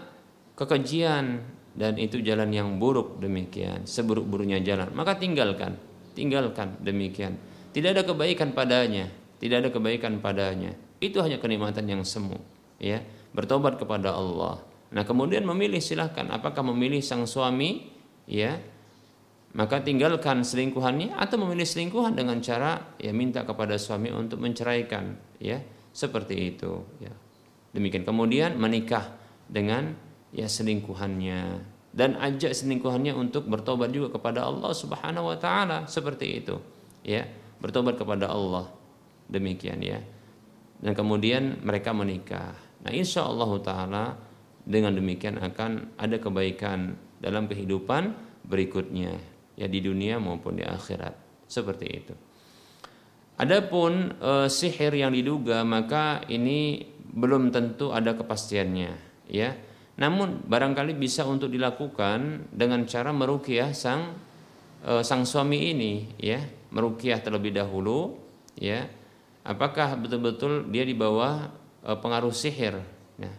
kekejian 0.55 1.43
dan 1.75 1.99
itu 1.99 2.23
jalan 2.23 2.49
yang 2.55 2.79
buruk 2.79 3.19
demikian 3.19 3.83
seburuk-buruknya 3.83 4.63
jalan. 4.63 4.89
Maka 4.95 5.19
tinggalkan 5.19 5.75
tinggalkan 6.15 6.79
demikian. 6.79 7.35
Tidak 7.75 7.91
ada 7.91 8.07
kebaikan 8.07 8.55
padanya 8.55 9.11
tidak 9.39 9.67
ada 9.67 9.69
kebaikan 9.71 10.23
padanya. 10.23 10.73
Itu 11.03 11.19
hanya 11.19 11.37
kenikmatan 11.37 11.85
yang 11.85 12.01
semu 12.07 12.39
ya. 12.79 13.03
Bertobat 13.35 13.75
kepada 13.75 14.15
Allah. 14.15 14.63
Nah 14.95 15.03
kemudian 15.03 15.43
memilih 15.43 15.83
silahkan. 15.83 16.25
Apakah 16.31 16.63
memilih 16.63 17.03
sang 17.03 17.27
suami 17.27 17.91
ya? 18.25 18.55
Maka 19.55 19.85
tinggalkan 19.85 20.43
selingkuhannya 20.43 21.15
atau 21.15 21.39
memilih 21.39 21.63
selingkuhan 21.63 22.15
dengan 22.15 22.43
cara 22.43 22.95
ya 22.99 23.15
minta 23.15 23.43
kepada 23.47 23.75
suami 23.75 24.11
untuk 24.11 24.39
menceraikan 24.39 25.19
ya. 25.39 25.59
Seperti 25.95 26.55
itu 26.55 26.83
ya. 27.03 27.11
Demikian. 27.75 28.07
Kemudian 28.07 28.55
menikah 28.55 29.15
dengan 29.51 29.95
ya 30.35 30.51
selingkuhannya. 30.51 31.73
Dan 31.95 32.19
ajak 32.19 32.51
selingkuhannya 32.51 33.15
untuk 33.15 33.47
bertobat 33.47 33.87
juga 33.95 34.11
kepada 34.11 34.43
Allah 34.43 34.75
Subhanahu 34.75 35.31
wa 35.31 35.37
taala. 35.39 35.87
Seperti 35.87 36.43
itu. 36.43 36.59
Ya 37.07 37.23
bertobat 37.63 37.95
kepada 37.95 38.27
Allah. 38.27 38.67
Demikian 39.31 39.79
ya. 39.79 40.03
Dan 40.83 40.91
kemudian 40.91 41.63
mereka 41.63 41.95
menikah. 41.95 42.51
Nah 42.83 42.91
insya 42.91 43.23
Allah 43.23 43.51
taala 43.63 44.05
dengan 44.67 44.91
demikian 44.91 45.39
akan 45.39 45.95
ada 45.95 46.19
kebaikan 46.19 46.99
dalam 47.23 47.47
kehidupan 47.47 48.11
berikutnya. 48.43 49.15
Ya 49.55 49.71
di 49.71 49.79
dunia 49.79 50.19
maupun 50.19 50.59
di 50.59 50.67
akhirat. 50.67 51.15
Seperti 51.47 51.87
itu. 51.87 52.13
Adapun 53.39 54.19
e, 54.19 54.51
sihir 54.51 54.91
yang 54.95 55.15
diduga 55.15 55.63
maka 55.63 56.23
ini 56.27 56.91
belum 57.15 57.55
tentu 57.55 57.95
ada 57.95 58.11
kepastiannya. 58.11 58.91
Ya 59.31 59.55
namun 59.95 60.43
barangkali 60.43 60.91
bisa 60.99 61.23
untuk 61.23 61.47
dilakukan 61.47 62.51
dengan 62.51 62.83
cara 62.83 63.15
merukyah 63.15 63.71
sang 63.71 64.19
e, 64.83 64.99
sang 65.07 65.23
suami 65.23 65.71
ini 65.71 65.93
ya, 66.19 66.43
merukyah 66.75 67.23
terlebih 67.23 67.55
dahulu 67.55 68.19
ya. 68.59 68.83
Apakah 69.45 69.95
betul-betul 69.95 70.67
dia 70.67 70.83
di 70.83 70.91
bawah 70.91 71.47
e, 71.79 71.91
pengaruh 71.95 72.35
sihir? 72.35 72.75
Ya. 73.15 73.31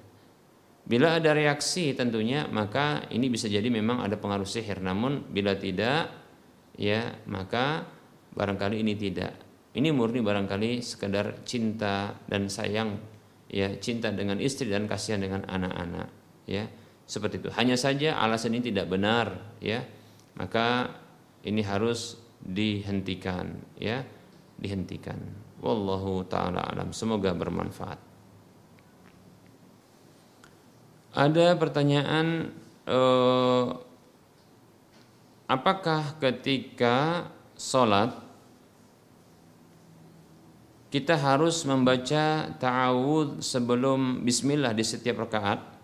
Bila 0.88 1.20
ada 1.20 1.36
reaksi 1.36 1.92
tentunya 1.92 2.48
maka 2.48 3.04
ini 3.12 3.28
bisa 3.28 3.52
jadi 3.52 3.68
memang 3.68 4.00
ada 4.00 4.16
pengaruh 4.16 4.48
sihir. 4.48 4.80
Namun 4.80 5.28
bila 5.28 5.60
tidak 5.60 6.08
ya 6.80 7.20
maka 7.28 7.84
barangkali 8.32 8.80
ini 8.80 8.96
tidak. 8.96 9.44
Ini 9.76 9.92
murni 9.92 10.24
barangkali 10.24 10.80
sekedar 10.80 11.44
cinta 11.44 12.16
dan 12.24 12.48
sayang 12.48 12.96
ya 13.52 13.76
cinta 13.76 14.08
dengan 14.08 14.40
istri 14.40 14.72
dan 14.72 14.88
kasihan 14.88 15.20
dengan 15.20 15.44
anak-anak 15.44 16.15
ya 16.46 16.70
seperti 17.06 17.38
itu. 17.38 17.48
Hanya 17.54 17.78
saja 17.78 18.18
alasan 18.18 18.58
ini 18.58 18.74
tidak 18.74 18.90
benar 18.90 19.54
ya. 19.62 19.86
Maka 20.36 20.90
ini 21.46 21.62
harus 21.62 22.18
dihentikan 22.42 23.62
ya. 23.78 24.02
Dihentikan. 24.58 25.18
Wallahu 25.62 26.26
taala 26.26 26.66
alam. 26.66 26.90
Semoga 26.90 27.30
bermanfaat. 27.32 28.00
Ada 31.16 31.56
pertanyaan 31.56 32.52
eh, 32.84 33.66
apakah 35.48 36.20
ketika 36.20 37.30
sholat 37.56 38.12
kita 40.92 41.16
harus 41.16 41.64
membaca 41.64 42.52
ta'awud 42.60 43.40
sebelum 43.40 44.22
bismillah 44.22 44.76
di 44.76 44.84
setiap 44.84 45.24
rakaat 45.24 45.75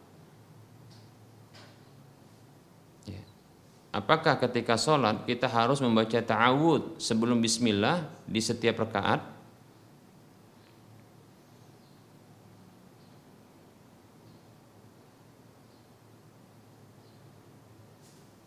apakah 3.92 4.40
ketika 4.40 4.80
sholat 4.80 5.28
kita 5.28 5.46
harus 5.46 5.78
membaca 5.84 6.16
ta'awud 6.16 6.96
sebelum 6.96 7.38
bismillah 7.44 8.08
di 8.24 8.40
setiap 8.40 8.82
rakaat? 8.82 9.20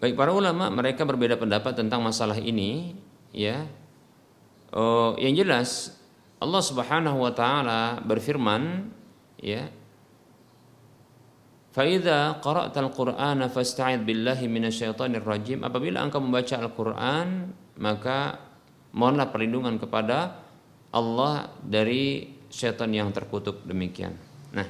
Baik 0.02 0.14
para 0.14 0.30
ulama 0.36 0.70
mereka 0.70 1.02
berbeda 1.02 1.34
pendapat 1.40 1.74
tentang 1.74 2.04
masalah 2.04 2.38
ini 2.38 2.94
ya. 3.34 3.66
Oh, 4.76 5.16
yang 5.18 5.34
jelas 5.34 5.98
Allah 6.38 6.62
Subhanahu 6.62 7.26
wa 7.26 7.32
taala 7.32 8.04
berfirman 8.04 8.92
ya 9.40 9.72
Faida 11.76 12.40
qara'tal 12.40 12.88
Qur'ana 12.96 13.52
fasta'id 13.52 14.08
billahi 14.08 14.48
minasyaitonir 14.48 15.28
rajim. 15.28 15.60
Apabila 15.60 16.00
engkau 16.08 16.24
membaca 16.24 16.56
Al-Qur'an, 16.56 17.52
maka 17.76 18.40
mohonlah 18.96 19.28
perlindungan 19.28 19.76
kepada 19.76 20.40
Allah 20.96 21.52
dari 21.60 22.32
syaitan 22.48 22.88
yang 22.96 23.12
terkutuk 23.12 23.68
demikian. 23.68 24.16
Nah, 24.56 24.64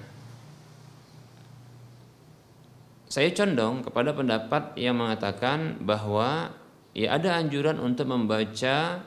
saya 3.05 3.29
condong 3.37 3.85
kepada 3.85 4.09
pendapat 4.17 4.73
yang 4.73 4.97
mengatakan 4.97 5.77
bahwa 5.85 6.57
ya 6.97 7.21
ada 7.21 7.37
anjuran 7.37 7.77
untuk 7.85 8.09
membaca 8.09 9.05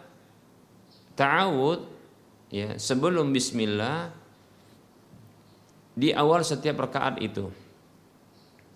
ta'awud 1.18 1.82
ya 2.54 2.78
sebelum 2.78 3.34
bismillah 3.34 4.14
di 5.98 6.14
awal 6.14 6.46
setiap 6.46 6.78
rakaat 6.86 7.18
itu 7.18 7.50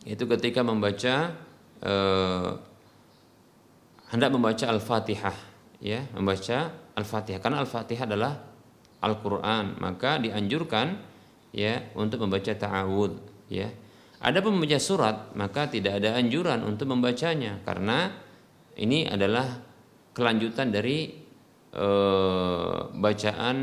itu 0.03 0.25
ketika 0.27 0.67
membaca 0.67 1.35
eh, 1.79 2.51
hendak 4.11 4.31
membaca 4.35 4.65
Al-Fatihah 4.67 5.37
ya 5.83 6.07
membaca 6.15 6.71
Al-Fatihah. 6.95 7.41
Karena 7.43 7.63
Al-Fatihah 7.63 8.05
adalah 8.07 8.33
Al-Qur'an 9.03 9.79
maka 9.83 10.23
dianjurkan 10.23 10.95
ya 11.51 11.91
untuk 11.99 12.23
membaca 12.23 12.55
ta'awud 12.55 13.13
ya. 13.51 13.67
Ada 14.23 14.39
pun 14.39 14.55
membaca 14.55 14.79
surat 14.79 15.35
maka 15.35 15.67
tidak 15.67 15.99
ada 15.99 16.15
anjuran 16.15 16.63
untuk 16.63 16.87
membacanya. 16.91 17.59
Karena 17.67 18.11
ini 18.79 19.07
adalah 19.07 19.47
kelanjutan 20.15 20.71
dari 20.71 21.11
eh, 21.75 22.79
bacaan 22.91 23.57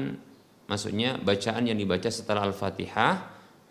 maksudnya 0.70 1.18
bacaan 1.20 1.68
yang 1.68 1.80
dibaca 1.80 2.08
setelah 2.12 2.48
Al-Fatihah 2.48 3.14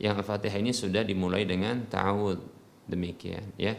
yang 0.00 0.20
Al-Fatihah 0.20 0.58
ini 0.62 0.72
sudah 0.72 1.02
dimulai 1.04 1.44
dengan 1.44 1.84
ta'awud 1.84 2.57
demikian 2.88 3.54
ya. 3.60 3.76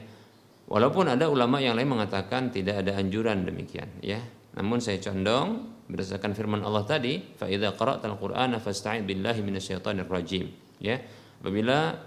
Walaupun 0.70 1.10
ada 1.10 1.26
ulama 1.28 1.58
yang 1.58 1.74
lain 1.74 1.90
mengatakan 1.90 2.54
tidak 2.54 2.86
ada 2.86 3.02
anjuran 3.02 3.42
demikian 3.42 3.90
ya. 4.06 4.22
Namun 4.54 4.78
saya 4.78 5.02
condong 5.02 5.66
berdasarkan 5.90 6.38
firman 6.38 6.62
Allah 6.62 6.86
tadi 6.86 7.18
fa 7.34 7.50
idza 7.50 7.74
qara'tal 7.74 8.16
qur'ana 8.22 8.62
fasta'id 8.62 9.02
billahi 9.02 9.42
minasyaitonir 9.42 10.06
rajim 10.06 10.46
ya. 10.78 11.02
Apabila 11.42 11.98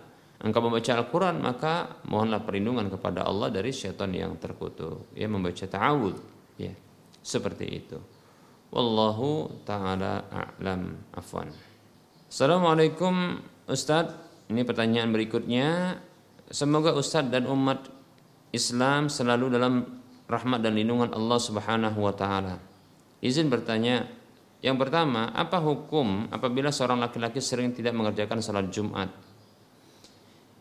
engkau 0.42 0.62
membaca 0.62 0.92
Al-Qur'an 0.94 1.42
maka 1.42 2.02
mohonlah 2.06 2.46
perlindungan 2.46 2.86
kepada 2.86 3.26
Allah 3.26 3.50
dari 3.50 3.74
syaitan 3.74 4.14
yang 4.14 4.38
terkutuk 4.38 5.10
ya 5.18 5.26
membaca 5.26 5.66
ta'awud 5.66 6.16
ya. 6.62 6.70
Seperti 7.22 7.66
itu. 7.66 7.98
Wallahu 8.70 9.62
taala 9.66 10.26
a'lam. 10.30 11.12
Afwan. 11.18 11.50
Assalamualaikum 12.30 13.42
Ustadz. 13.66 14.14
Ini 14.48 14.62
pertanyaan 14.68 15.12
berikutnya 15.12 15.96
Semoga 16.50 16.96
Ustadz 16.96 17.30
dan 17.30 17.46
umat 17.46 17.86
Islam 18.50 19.06
selalu 19.06 19.52
dalam 19.52 19.74
rahmat 20.26 20.60
dan 20.64 20.76
lindungan 20.76 21.12
Allah 21.12 21.38
Subhanahu 21.40 21.98
wa 22.00 22.14
taala. 22.16 22.56
Izin 23.22 23.52
bertanya, 23.52 24.08
Yang 24.62 24.78
pertama, 24.78 25.34
apa 25.34 25.58
hukum 25.58 26.30
apabila 26.30 26.70
seorang 26.70 27.02
laki-laki 27.02 27.42
sering 27.42 27.74
tidak 27.74 27.98
mengerjakan 27.98 28.38
sholat 28.38 28.70
Jumat? 28.70 29.10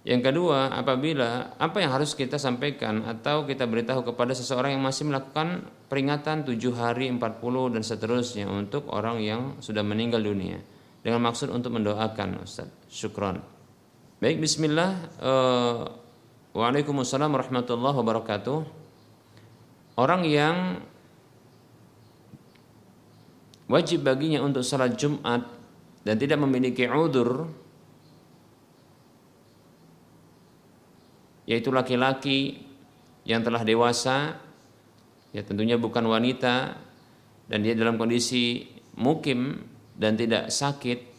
Yang 0.01 0.33
kedua, 0.33 0.73
apabila 0.73 1.53
apa 1.61 1.77
yang 1.77 1.93
harus 1.93 2.17
kita 2.17 2.41
sampaikan 2.41 3.05
atau 3.05 3.45
kita 3.45 3.69
beritahu 3.69 4.01
kepada 4.01 4.33
seseorang 4.33 4.73
yang 4.73 4.81
masih 4.81 5.05
melakukan 5.05 5.69
peringatan 5.85 6.41
tujuh 6.49 6.73
hari 6.73 7.13
40 7.13 7.21
dan 7.77 7.83
seterusnya 7.85 8.49
untuk 8.49 8.89
orang 8.89 9.21
yang 9.21 9.41
sudah 9.61 9.85
meninggal 9.85 10.25
dunia 10.25 10.57
dengan 11.05 11.21
maksud 11.21 11.53
untuk 11.53 11.77
mendoakan 11.77 12.41
Ustaz. 12.41 12.73
Syukron. 12.89 13.60
Baik, 14.21 14.37
bismillah. 14.37 15.17
Uh, 15.17 15.89
Waalaikumsalam 16.53 17.33
warahmatullahi 17.33 17.97
wabarakatuh. 17.97 18.59
Orang 19.97 20.29
yang 20.29 20.77
wajib 23.65 24.05
baginya 24.05 24.45
untuk 24.45 24.61
salat 24.61 24.93
Jumat 24.93 25.41
dan 26.05 26.21
tidak 26.21 26.37
memiliki 26.37 26.85
udur 26.85 27.49
yaitu 31.49 31.73
laki-laki 31.73 32.61
yang 33.25 33.41
telah 33.41 33.65
dewasa 33.65 34.37
ya 35.33 35.41
tentunya 35.41 35.81
bukan 35.81 36.05
wanita 36.05 36.77
dan 37.49 37.65
dia 37.65 37.73
dalam 37.73 37.97
kondisi 37.97 38.69
mukim 39.01 39.65
dan 39.97 40.13
tidak 40.13 40.53
sakit 40.53 41.10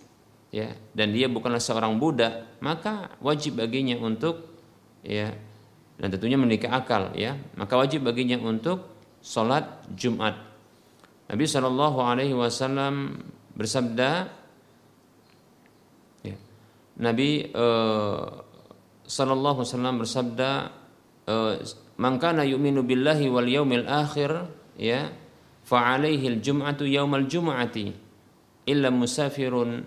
ya 0.53 0.69
dan 0.93 1.17
dia 1.17 1.33
bukanlah 1.33 1.59
seorang 1.59 1.97
budak 1.97 2.61
maka 2.61 3.17
wajib 3.25 3.59
baginya 3.59 3.97
untuk 3.99 4.53
ya 5.01 5.33
dan 6.03 6.11
tentunya 6.11 6.35
menikah 6.35 6.75
akal 6.75 7.15
ya. 7.15 7.39
Maka 7.55 7.79
wajib 7.79 8.03
baginya 8.03 8.35
untuk 8.43 8.91
sholat 9.23 9.87
Jumat. 9.95 10.35
Nabi 11.31 11.45
Shallallahu 11.47 11.99
Alaihi 12.03 12.35
Wasallam 12.35 13.23
bersabda, 13.55 14.27
ya, 16.27 16.37
Nabi 16.99 17.47
uh, 17.55 18.27
Shallallahu 19.07 19.63
Alaihi 19.63 19.71
Wasallam 19.71 19.97
bersabda, 20.03 20.51
uh, 21.31 21.55
"Mangkana 22.03 22.43
yu'minu 22.43 22.83
billahi 22.83 23.31
wal 23.31 23.47
yaumil 23.47 23.87
akhir, 23.87 24.51
ya, 24.75 25.07
fa'alaihi 25.63 26.37
al-jum'atu 26.37 26.83
yaumal 26.83 27.31
jum'ati, 27.31 27.95
illa 28.67 28.91
musafirun, 28.91 29.87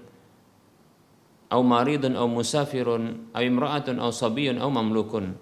au 1.51 1.61
maridun 1.61 2.17
au 2.17 2.27
musafirun, 2.29 3.31
au 3.33 3.41
imra'atun 3.41 4.01
au 4.01 4.11
sabiyun 4.11 4.57
au 4.61 4.69
mamlukun." 4.71 5.37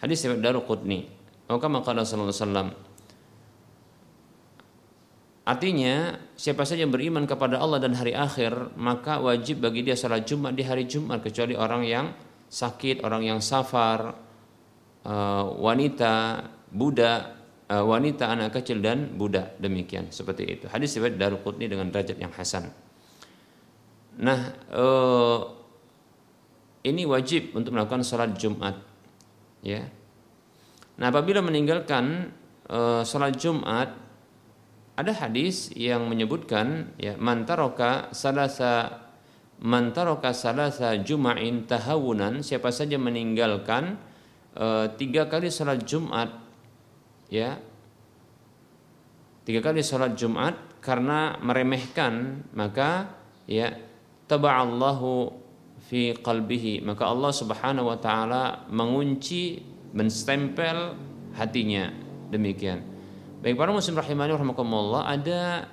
Hadis 0.00 0.24
riwayat 0.24 0.44
Daruqutni. 0.44 1.08
Atau 1.46 1.62
kama 1.62 1.80
qala 1.80 2.02
sallallahu 2.02 2.34
alaihi 2.34 2.42
wasallam, 2.42 2.68
Artinya 5.46 6.18
siapa 6.34 6.66
saja 6.66 6.82
yang 6.82 6.90
beriman 6.90 7.22
kepada 7.22 7.62
Allah 7.62 7.78
dan 7.78 7.94
hari 7.94 8.18
akhir 8.18 8.74
maka 8.74 9.22
wajib 9.22 9.62
bagi 9.62 9.86
dia 9.86 9.94
salat 9.94 10.26
Jumat 10.26 10.58
di 10.58 10.66
hari 10.66 10.90
Jumat 10.90 11.22
kecuali 11.22 11.54
orang 11.54 11.86
yang 11.86 12.10
sakit, 12.50 13.06
orang 13.06 13.22
yang 13.30 13.38
safar, 13.38 14.10
eh, 15.06 15.44
wanita, 15.46 16.42
budak, 16.66 17.22
eh, 17.70 17.78
wanita, 17.78 18.26
anak 18.26 18.58
kecil 18.58 18.82
dan 18.82 19.14
budak 19.14 19.54
demikian 19.62 20.10
seperti 20.10 20.58
itu. 20.58 20.66
Hadis 20.66 20.98
riwayat 20.98 21.14
Daruqutni 21.14 21.70
dengan 21.70 21.94
derajat 21.94 22.18
yang 22.18 22.34
hasan. 22.34 22.66
Nah, 24.16 24.40
eh, 24.72 25.38
ini 26.88 27.02
wajib 27.04 27.52
untuk 27.52 27.74
melakukan 27.76 28.00
salat 28.06 28.32
Jumat. 28.36 28.78
Ya. 29.60 29.90
Nah, 30.96 31.12
apabila 31.12 31.42
meninggalkan 31.42 32.32
salat 33.06 33.38
Jumat 33.38 34.06
ada 34.96 35.12
hadis 35.12 35.70
yang 35.76 36.08
menyebutkan 36.08 36.96
ya 36.96 37.20
mantaroka 37.20 38.08
salasa 38.16 39.04
mantaroka 39.60 40.32
salasa 40.32 40.96
juma'in 40.96 41.68
tahawunan 41.68 42.40
siapa 42.40 42.72
saja 42.72 42.96
meninggalkan 42.96 44.00
e, 44.56 44.88
tiga 44.96 45.28
kali 45.28 45.52
salat 45.52 45.84
Jumat 45.84 46.32
ya 47.28 47.60
tiga 49.44 49.60
kali 49.60 49.84
salat 49.84 50.16
Jumat 50.16 50.56
karena 50.80 51.36
meremehkan 51.44 52.44
maka 52.56 53.12
ya 53.44 53.76
taba'allahu 54.26 55.30
fi 55.86 56.14
qalbihi. 56.18 56.82
Maka 56.82 57.06
Allah 57.06 57.32
Subhanahu 57.32 57.90
wa 57.90 57.98
taala 57.98 58.66
mengunci 58.70 59.62
menstempel 59.94 60.98
hatinya. 61.38 61.90
Demikian. 62.30 62.82
Baik 63.40 63.54
para 63.54 63.70
muslim 63.70 63.94
rahimani 63.94 64.34
rahimakumullah 64.34 65.06
ada 65.06 65.70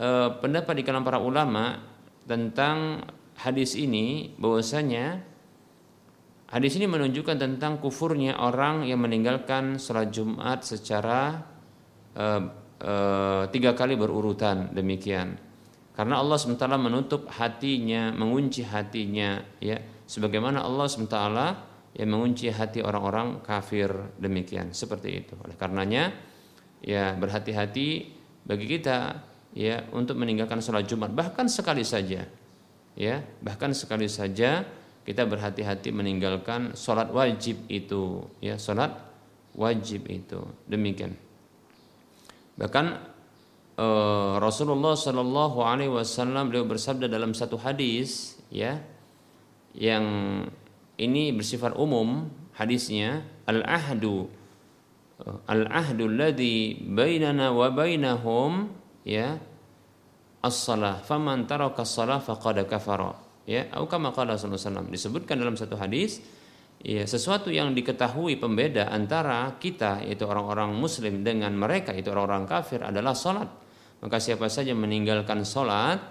uh, 0.00 0.40
pendapat 0.40 0.80
di 0.80 0.82
kalangan 0.86 1.04
para 1.04 1.20
ulama 1.20 1.84
tentang 2.24 3.04
hadis 3.36 3.76
ini 3.76 4.32
bahwasanya 4.40 5.20
hadis 6.48 6.80
ini 6.80 6.88
menunjukkan 6.88 7.36
tentang 7.36 7.76
kufurnya 7.84 8.40
orang 8.40 8.88
yang 8.88 9.04
meninggalkan 9.04 9.76
sholat 9.76 10.08
Jumat 10.08 10.64
secara 10.64 11.44
uh, 12.16 12.40
uh, 12.80 13.44
tiga 13.52 13.76
kali 13.76 14.00
berurutan. 14.00 14.72
Demikian. 14.72 15.45
Karena 15.96 16.20
Allah 16.20 16.36
sementara 16.36 16.76
menutup 16.76 17.24
hatinya, 17.32 18.12
mengunci 18.12 18.60
hatinya, 18.60 19.40
ya, 19.64 19.80
sebagaimana 20.04 20.60
Allah 20.60 20.86
sementara 20.92 21.56
yang 21.96 22.12
mengunci 22.12 22.52
hati 22.52 22.84
orang-orang 22.84 23.40
kafir 23.40 23.88
demikian, 24.20 24.76
seperti 24.76 25.24
itu. 25.24 25.32
Oleh 25.40 25.56
karenanya, 25.56 26.12
ya 26.84 27.16
berhati-hati 27.16 28.12
bagi 28.44 28.66
kita 28.68 29.24
ya 29.56 29.88
untuk 29.96 30.20
meninggalkan 30.20 30.60
sholat 30.60 30.84
Jumat. 30.84 31.16
Bahkan 31.16 31.48
sekali 31.48 31.80
saja 31.80 32.28
ya 32.96 33.20
bahkan 33.44 33.76
sekali 33.76 34.08
saja 34.08 34.64
kita 35.04 35.22
berhati-hati 35.28 35.92
meninggalkan 35.92 36.74
sholat 36.74 37.12
wajib 37.12 37.62
itu 37.70 38.26
ya 38.42 38.58
sholat 38.58 38.90
wajib 39.54 40.10
itu. 40.10 40.42
Demikian. 40.66 41.14
Bahkan 42.58 43.15
eh, 43.76 44.34
Rasulullah 44.40 44.96
Shallallahu 44.96 45.62
Alaihi 45.62 45.92
Wasallam 45.92 46.50
beliau 46.50 46.66
bersabda 46.66 47.06
dalam 47.06 47.36
satu 47.36 47.60
hadis 47.60 48.40
ya 48.48 48.80
yang 49.76 50.04
ini 50.96 51.32
bersifat 51.36 51.76
umum 51.76 52.32
hadisnya 52.56 53.28
al 53.44 53.60
ahdu 53.68 54.32
al-ahdu 55.48 56.08
alladhi 56.12 56.76
bainana 56.84 57.52
wa 57.52 57.72
bainahum 57.72 58.68
ya 59.04 59.40
as-salah 60.44 61.00
faman 61.00 61.48
taraka 61.48 61.82
as-salah 61.82 62.20
faqad 62.20 62.60
kafara. 62.68 63.16
Ya 63.46 63.70
atau 63.70 63.86
kama 63.86 64.10
qala 64.10 64.34
sallallahu 64.34 64.90
disebutkan 64.90 65.38
dalam 65.38 65.54
satu 65.54 65.78
hadis 65.78 66.18
ya 66.82 67.06
sesuatu 67.06 67.48
yang 67.54 67.72
diketahui 67.72 68.36
pembeda 68.42 68.90
antara 68.90 69.54
kita 69.62 70.02
yaitu 70.02 70.26
orang-orang 70.26 70.74
muslim 70.74 71.22
dengan 71.22 71.54
mereka 71.54 71.94
itu 71.94 72.10
orang-orang 72.10 72.44
kafir 72.50 72.82
adalah 72.82 73.14
salat 73.14 73.46
maka 74.02 74.16
siapa 74.20 74.50
saja 74.50 74.74
meninggalkan 74.76 75.44
salat 75.46 76.02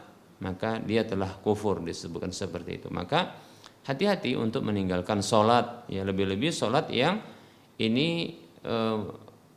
maka 0.42 0.84
dia 0.84 1.08
telah 1.08 1.32
kufur 1.40 1.80
disebutkan 1.80 2.34
seperti 2.36 2.84
itu. 2.84 2.88
Maka 2.92 3.40
hati-hati 3.88 4.36
untuk 4.36 4.68
meninggalkan 4.68 5.24
salat 5.24 5.88
ya 5.88 6.04
lebih-lebih 6.04 6.52
salat 6.52 6.92
yang 6.92 7.24
ini 7.80 8.40
Eh, 8.66 9.00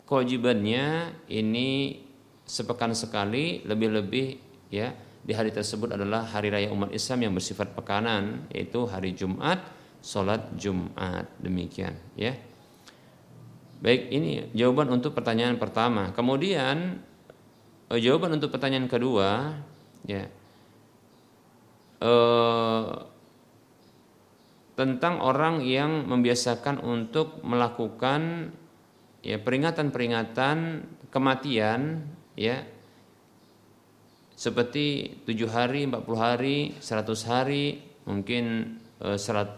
kewajibannya 0.04 1.16
ini 1.32 2.00
sepekan 2.44 2.92
sekali 2.92 3.64
lebih-lebih 3.64 4.26
ya 4.68 4.92
di 5.24 5.32
hari 5.32 5.48
tersebut 5.48 5.96
adalah 5.96 6.28
hari 6.28 6.52
raya 6.52 6.68
umat 6.72 6.92
Islam 6.92 7.28
yang 7.28 7.32
bersifat 7.32 7.72
pekanan 7.72 8.48
yaitu 8.52 8.84
hari 8.84 9.16
Jumat 9.16 9.64
sholat 10.04 10.44
Jumat. 10.60 11.24
Demikian 11.40 11.96
ya. 12.20 12.36
Baik 13.80 14.12
ini 14.12 14.52
jawaban 14.52 14.92
untuk 14.92 15.16
pertanyaan 15.16 15.56
pertama. 15.56 16.12
Kemudian 16.12 17.00
eh, 17.90 18.00
jawaban 18.00 18.36
untuk 18.36 18.52
pertanyaan 18.52 18.88
kedua 18.88 19.58
ya 20.04 20.24
eh, 22.00 22.86
tentang 24.78 25.18
orang 25.18 25.66
yang 25.66 26.06
membiasakan 26.06 26.78
untuk 26.78 27.42
melakukan 27.42 28.54
ya 29.26 29.36
peringatan-peringatan 29.42 30.86
kematian 31.10 32.06
ya 32.38 32.62
seperti 34.38 35.18
tujuh 35.26 35.50
hari, 35.50 35.82
40 35.90 36.14
hari, 36.14 36.58
100 36.78 37.26
hari, 37.26 37.82
mungkin 38.06 38.78
eh, 39.02 39.18
serat 39.18 39.50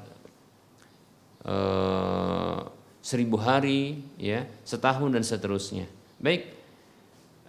eh, 1.44 2.58
seribu 3.04 3.36
hari, 3.36 4.00
ya 4.16 4.48
setahun 4.64 5.12
dan 5.12 5.20
seterusnya. 5.20 5.84
Baik, 6.16 6.48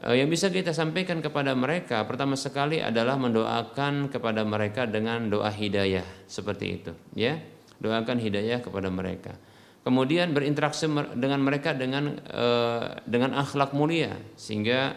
yang 0.10 0.34
bisa 0.34 0.49
kita 0.49 0.74
sampaikan 0.74 1.22
kepada 1.22 1.54
mereka 1.54 2.02
pertama 2.10 2.34
sekali 2.34 2.82
adalah 2.82 3.22
mendoakan 3.22 4.10
kepada 4.10 4.41
mereka 4.41 4.89
dengan 4.89 5.30
doa 5.30 5.54
hidayah 5.54 6.26
seperti 6.26 6.66
itu, 6.82 6.91
ya. 7.14 7.38
Doakan 7.82 8.18
hidayah 8.22 8.62
kepada 8.62 8.89
mereka. 8.89 9.38
Kemudian 9.82 10.34
berinteraksi 10.38 10.86
dengan 11.18 11.41
mereka 11.41 11.74
dengan 11.74 12.14
uh, 12.30 13.02
dengan 13.06 13.34
akhlak 13.34 13.74
mulia 13.74 14.14
sehingga 14.38 14.93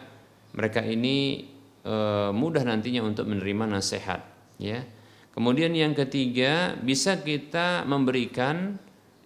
mereka 0.54 0.80
ini 0.86 1.50
e, 1.82 1.94
mudah 2.30 2.62
nantinya 2.64 3.04
untuk 3.04 3.28
menerima 3.28 3.64
nasihat 3.78 4.22
ya. 4.56 4.86
Kemudian 5.34 5.74
yang 5.74 5.98
ketiga 5.98 6.78
bisa 6.78 7.18
kita 7.18 7.82
memberikan 7.84 8.78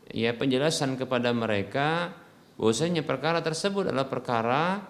ya 0.08 0.32
penjelasan 0.32 0.96
kepada 0.96 1.36
mereka 1.36 2.16
bahwasanya 2.56 3.04
perkara 3.04 3.44
tersebut 3.44 3.92
adalah 3.92 4.08
perkara 4.08 4.80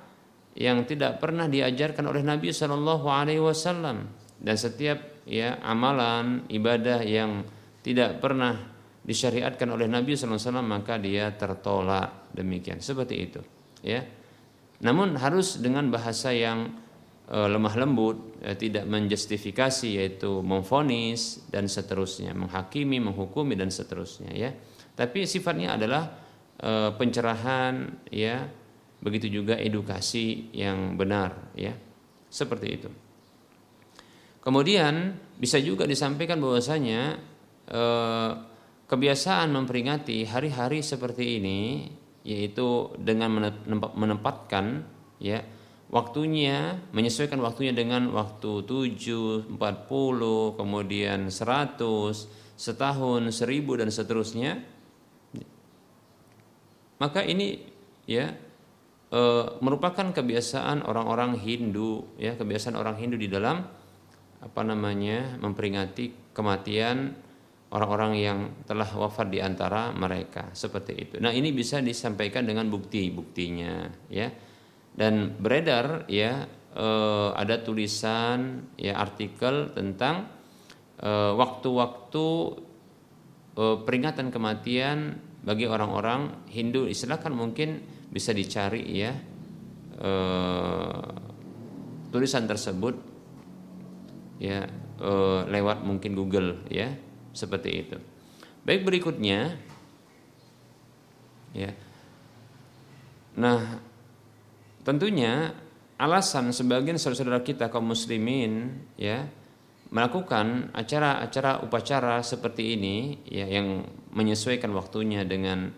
yang 0.59 0.83
tidak 0.83 1.23
pernah 1.23 1.47
diajarkan 1.47 2.03
oleh 2.11 2.27
Nabi 2.27 2.51
Shallallahu 2.51 3.07
Alaihi 3.07 3.39
Wasallam. 3.39 4.11
Dan 4.39 4.57
setiap 4.59 5.23
ya 5.23 5.63
amalan 5.63 6.51
ibadah 6.51 6.99
yang 7.07 7.47
tidak 7.79 8.19
pernah 8.19 8.59
disyariatkan 9.07 9.71
oleh 9.71 9.87
Nabi 9.87 10.19
Shallallahu 10.19 10.35
Alaihi 10.35 10.51
Wasallam 10.51 10.69
maka 10.69 10.95
dia 10.99 11.31
tertolak 11.39 12.35
demikian. 12.35 12.83
Seperti 12.83 13.15
itu 13.23 13.41
ya. 13.87 14.03
Namun 14.83 15.15
harus 15.15 15.63
dengan 15.63 15.91
bahasa 15.95 16.35
yang 16.35 16.75
e, 17.27 17.39
lemah 17.39 17.75
lembut 17.79 18.43
e, 18.43 18.55
tidak 18.59 18.87
menjustifikasi 18.91 19.95
yaitu 19.95 20.43
memfonis 20.43 21.47
dan 21.51 21.71
seterusnya 21.71 22.35
menghakimi 22.35 22.99
menghukumi 22.99 23.55
dan 23.55 23.71
seterusnya 23.71 24.35
ya. 24.35 24.51
Tapi 24.95 25.23
sifatnya 25.23 25.79
adalah 25.79 26.03
e, 26.59 26.95
pencerahan 26.99 28.07
ya 28.11 28.43
begitu 28.99 29.31
juga 29.43 29.55
edukasi 29.59 30.51
yang 30.55 30.99
benar 30.99 31.55
ya. 31.55 31.75
Seperti 32.29 32.67
itu. 32.69 32.91
Kemudian 34.45 35.17
bisa 35.41 35.57
juga 35.61 35.89
disampaikan 35.89 36.41
bahwasanya 36.41 37.01
eh, 37.69 38.31
kebiasaan 38.89 39.53
memperingati 39.53 40.25
hari-hari 40.25 40.81
seperti 40.81 41.41
ini 41.41 41.61
yaitu 42.25 42.93
dengan 43.01 43.53
menempatkan 43.97 44.85
ya 45.17 45.41
waktunya 45.89 46.77
menyesuaikan 46.93 47.41
waktunya 47.41 47.73
dengan 47.73 48.13
waktu 48.13 48.65
7, 48.65 49.57
40, 49.57 50.61
kemudian 50.61 51.33
100, 51.33 52.29
setahun, 52.57 53.23
seribu 53.33 53.81
dan 53.81 53.89
seterusnya. 53.89 54.61
Maka 56.99 57.23
ini 57.23 57.63
ya 58.05 58.35
e, 59.09 59.21
merupakan 59.61 60.13
kebiasaan 60.13 60.85
orang-orang 60.85 61.37
Hindu 61.41 62.17
ya 62.21 62.37
kebiasaan 62.37 62.77
orang 62.77 62.97
Hindu 63.01 63.17
di 63.17 63.29
dalam 63.29 63.65
apa 64.39 64.61
namanya 64.63 65.35
memperingati 65.41 66.31
kematian 66.31 67.11
orang-orang 67.69 68.13
yang 68.17 68.39
telah 68.65 68.87
wafat 68.87 69.29
di 69.29 69.43
antara 69.45 69.93
mereka 69.93 70.49
seperti 70.57 70.93
itu. 70.97 71.15
Nah, 71.21 71.35
ini 71.35 71.53
bisa 71.53 71.85
disampaikan 71.85 72.49
dengan 72.49 72.71
bukti-buktinya 72.73 74.09
ya. 74.09 74.31
Dan 74.99 75.37
beredar 75.37 76.09
ya 76.09 76.47
e, 76.73 76.89
ada 77.35 77.61
tulisan 77.61 78.71
ya 78.79 78.99
artikel 78.99 79.75
tentang 79.75 80.39
waktu-waktu 80.99 82.27
e, 83.55 83.65
peringatan 83.87 84.35
kematian 84.35 84.99
bagi 85.43 85.71
orang-orang 85.71 86.49
Hindu. 86.51 86.91
Silakan 86.91 87.35
mungkin 87.39 87.98
bisa 88.09 88.33
dicari 88.33 88.83
ya 88.89 89.13
e, 89.97 90.11
tulisan 92.09 92.49
tersebut 92.49 92.95
ya 94.41 94.65
e, 94.97 95.13
lewat 95.49 95.85
mungkin 95.85 96.17
Google 96.17 96.65
ya 96.73 96.95
seperti 97.37 97.71
itu. 97.71 97.97
Baik 98.65 98.85
berikutnya 98.85 99.57
ya. 101.57 101.73
Nah, 103.39 103.79
tentunya 104.83 105.55
alasan 105.99 106.51
sebagian 106.51 106.99
saudara-saudara 106.99 107.43
kita 107.47 107.71
kaum 107.71 107.91
muslimin 107.91 108.83
ya 108.99 109.31
melakukan 109.89 110.69
acara-acara 110.77 111.65
upacara 111.65 112.21
seperti 112.21 112.77
ini 112.77 112.97
ya 113.25 113.49
yang 113.49 113.89
menyesuaikan 114.13 114.69
waktunya 114.77 115.25
dengan 115.25 115.73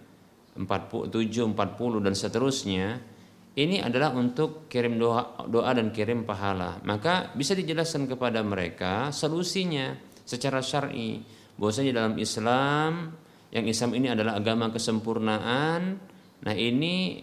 47, 0.59 1.55
40 1.55 2.07
dan 2.07 2.15
seterusnya 2.15 2.87
ini 3.59 3.83
adalah 3.83 4.15
untuk 4.15 4.71
kirim 4.71 4.95
doa, 4.95 5.43
doa 5.51 5.71
dan 5.75 5.91
kirim 5.91 6.23
pahala. 6.23 6.79
Maka 6.87 7.35
bisa 7.35 7.59
dijelaskan 7.59 8.07
kepada 8.07 8.41
mereka 8.47 9.11
solusinya 9.11 9.99
secara 10.23 10.63
syar'i. 10.63 11.21
Bahwasanya 11.59 11.93
dalam 11.93 12.15
Islam 12.17 13.11
yang 13.51 13.67
Islam 13.67 13.91
ini 13.99 14.07
adalah 14.07 14.39
agama 14.39 14.71
kesempurnaan. 14.71 15.99
Nah, 16.41 16.55
ini 16.55 17.21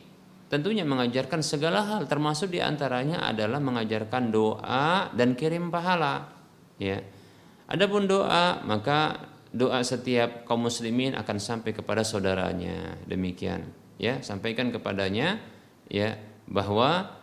tentunya 0.52 0.84
mengajarkan 0.84 1.40
segala 1.40 1.84
hal 1.88 2.12
termasuk 2.12 2.52
di 2.52 2.60
antaranya 2.60 3.24
adalah 3.24 3.64
mengajarkan 3.64 4.28
doa 4.28 5.08
dan 5.16 5.34
kirim 5.34 5.72
pahala. 5.72 6.28
Ya. 6.76 7.02
Adapun 7.72 8.08
doa 8.08 8.64
maka 8.68 9.16
doa 9.58 9.82
setiap 9.82 10.46
kaum 10.46 10.70
muslimin 10.70 11.18
akan 11.18 11.38
sampai 11.42 11.74
kepada 11.74 12.06
saudaranya. 12.06 13.02
Demikian, 13.10 13.66
ya, 13.98 14.22
sampaikan 14.22 14.70
kepadanya 14.70 15.42
ya 15.90 16.16
bahwa 16.46 17.18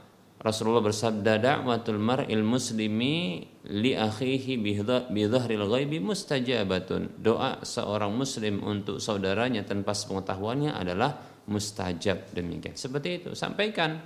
Rasulullah 0.45 0.85
bersabda 0.85 1.41
da'watul 1.41 1.97
mar'il 1.97 2.45
muslimi 2.45 3.49
li 3.65 3.97
akhihi 3.97 4.61
bi 4.61 5.25
dhahril 5.25 5.65
ghaibi 5.65 6.05
mustajabatun. 6.05 7.17
Doa 7.17 7.65
seorang 7.65 8.13
muslim 8.13 8.61
untuk 8.61 9.01
saudaranya 9.01 9.65
tanpa 9.65 9.97
sepengetahuannya 9.97 10.77
adalah 10.77 11.17
mustajab 11.49 12.29
demikian. 12.37 12.77
Seperti 12.77 13.25
itu, 13.25 13.31
sampaikan 13.33 13.97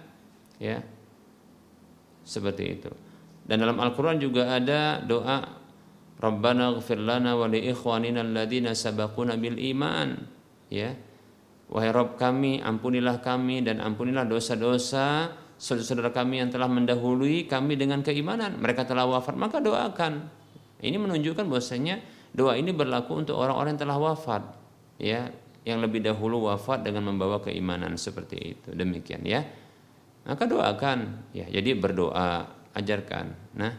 ya. 0.62 0.78
Seperti 2.22 2.64
itu. 2.70 2.90
Dan 3.42 3.64
dalam 3.64 3.80
Al-Qur'an 3.82 4.22
juga 4.22 4.54
ada 4.54 5.02
doa 5.02 5.57
Rabbana 6.18 6.74
ighfir 6.74 6.98
lana 6.98 7.38
wa 7.38 7.46
li 7.46 7.70
ikhwanina 7.70 8.26
alladziina 8.26 8.74
sabaquna 8.74 9.38
bil 9.38 9.54
iman. 9.54 10.18
Ya. 10.68 10.98
Wahai 11.68 11.92
Rabb 11.94 12.18
kami, 12.18 12.64
ampunilah 12.64 13.20
kami 13.22 13.62
dan 13.62 13.78
ampunilah 13.78 14.24
dosa-dosa 14.24 15.30
saudara-saudara 15.58 16.14
kami 16.14 16.40
yang 16.40 16.48
telah 16.48 16.70
mendahului 16.70 17.44
kami 17.50 17.74
dengan 17.76 18.00
keimanan. 18.00 18.56
Mereka 18.56 18.86
telah 18.86 19.04
wafat, 19.04 19.34
maka 19.36 19.58
doakan. 19.58 20.30
Ini 20.78 20.96
menunjukkan 20.96 21.44
bahwasanya 21.44 22.00
doa 22.32 22.54
ini 22.54 22.70
berlaku 22.70 23.18
untuk 23.18 23.36
orang-orang 23.36 23.74
yang 23.74 23.82
telah 23.82 23.98
wafat, 23.98 24.42
ya, 25.02 25.28
yang 25.66 25.82
lebih 25.82 26.06
dahulu 26.06 26.46
wafat 26.48 26.86
dengan 26.86 27.10
membawa 27.10 27.42
keimanan 27.42 27.98
seperti 27.98 28.56
itu. 28.56 28.72
Demikian 28.72 29.26
ya. 29.26 29.42
Maka 30.24 30.46
doakan, 30.46 31.30
ya. 31.34 31.50
Jadi 31.50 31.74
berdoa, 31.74 32.46
ajarkan. 32.78 33.58
Nah, 33.58 33.72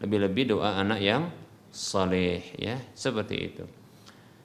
lebih-lebih 0.00 0.54
doa 0.54 0.78
anak 0.78 1.02
yang 1.02 1.28
saleh, 1.74 2.54
ya, 2.54 2.78
seperti 2.94 3.36
itu. 3.36 3.64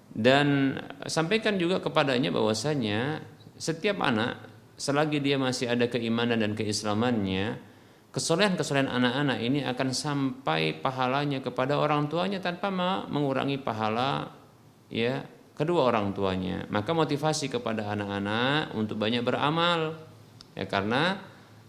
Dan 0.10 0.74
sampaikan 1.06 1.62
juga 1.62 1.78
kepadanya 1.78 2.34
bahwasanya 2.34 3.22
setiap 3.54 4.02
anak 4.02 4.42
selagi 4.74 5.22
dia 5.22 5.38
masih 5.38 5.70
ada 5.70 5.86
keimanan 5.86 6.42
dan 6.42 6.58
keislamannya 6.58 7.62
kesolehan-kesolehan 8.10 8.90
anak-anak 8.90 9.38
ini 9.38 9.62
akan 9.62 9.94
sampai 9.94 10.82
pahalanya 10.82 11.46
kepada 11.46 11.78
orang 11.78 12.10
tuanya 12.10 12.42
tanpa 12.42 12.74
mengurangi 13.06 13.62
pahala 13.62 14.34
ya 14.90 15.22
kedua 15.54 15.94
orang 15.94 16.16
tuanya. 16.18 16.66
Maka 16.74 16.96
motivasi 16.98 17.54
kepada 17.54 17.94
anak-anak 17.94 18.74
untuk 18.74 18.98
banyak 18.98 19.22
beramal 19.22 19.94
ya 20.58 20.66
karena 20.66 21.22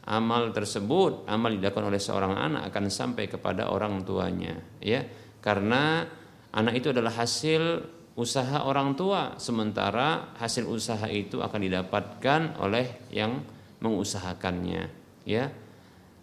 amal 0.08 0.48
tersebut 0.56 1.28
amal 1.28 1.52
dilakukan 1.52 1.92
oleh 1.92 2.00
seorang 2.00 2.32
anak 2.32 2.72
akan 2.72 2.88
sampai 2.88 3.28
kepada 3.28 3.68
orang 3.68 4.00
tuanya 4.00 4.56
ya 4.80 5.04
karena 5.41 6.05
anak 6.53 6.84
itu 6.84 6.93
adalah 6.93 7.12
hasil 7.16 7.84
usaha 8.18 8.68
orang 8.68 8.93
tua 8.99 9.41
sementara 9.41 10.36
hasil 10.36 10.68
usaha 10.68 11.09
itu 11.09 11.41
akan 11.41 11.61
didapatkan 11.64 12.61
oleh 12.61 13.09
yang 13.09 13.41
mengusahakannya 13.80 14.93
ya. 15.24 15.49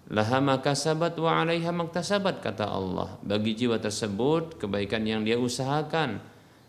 Laha 0.08 0.40
makasabat 0.40 1.20
wa 1.20 1.44
'alaiha 1.44 1.76
maktasabat 1.76 2.40
kata 2.40 2.64
Allah. 2.64 3.20
Bagi 3.20 3.60
jiwa 3.60 3.76
tersebut 3.76 4.56
kebaikan 4.56 5.04
yang 5.04 5.28
dia 5.28 5.36
usahakan. 5.36 6.24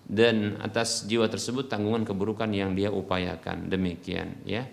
Dan 0.08 0.56
atas 0.64 1.04
jiwa 1.04 1.28
tersebut 1.28 1.68
tanggungan 1.68 2.02
keburukan 2.02 2.48
yang 2.50 2.74
dia 2.74 2.90
upayakan. 2.90 3.70
Demikian 3.70 4.42
ya. 4.42 4.66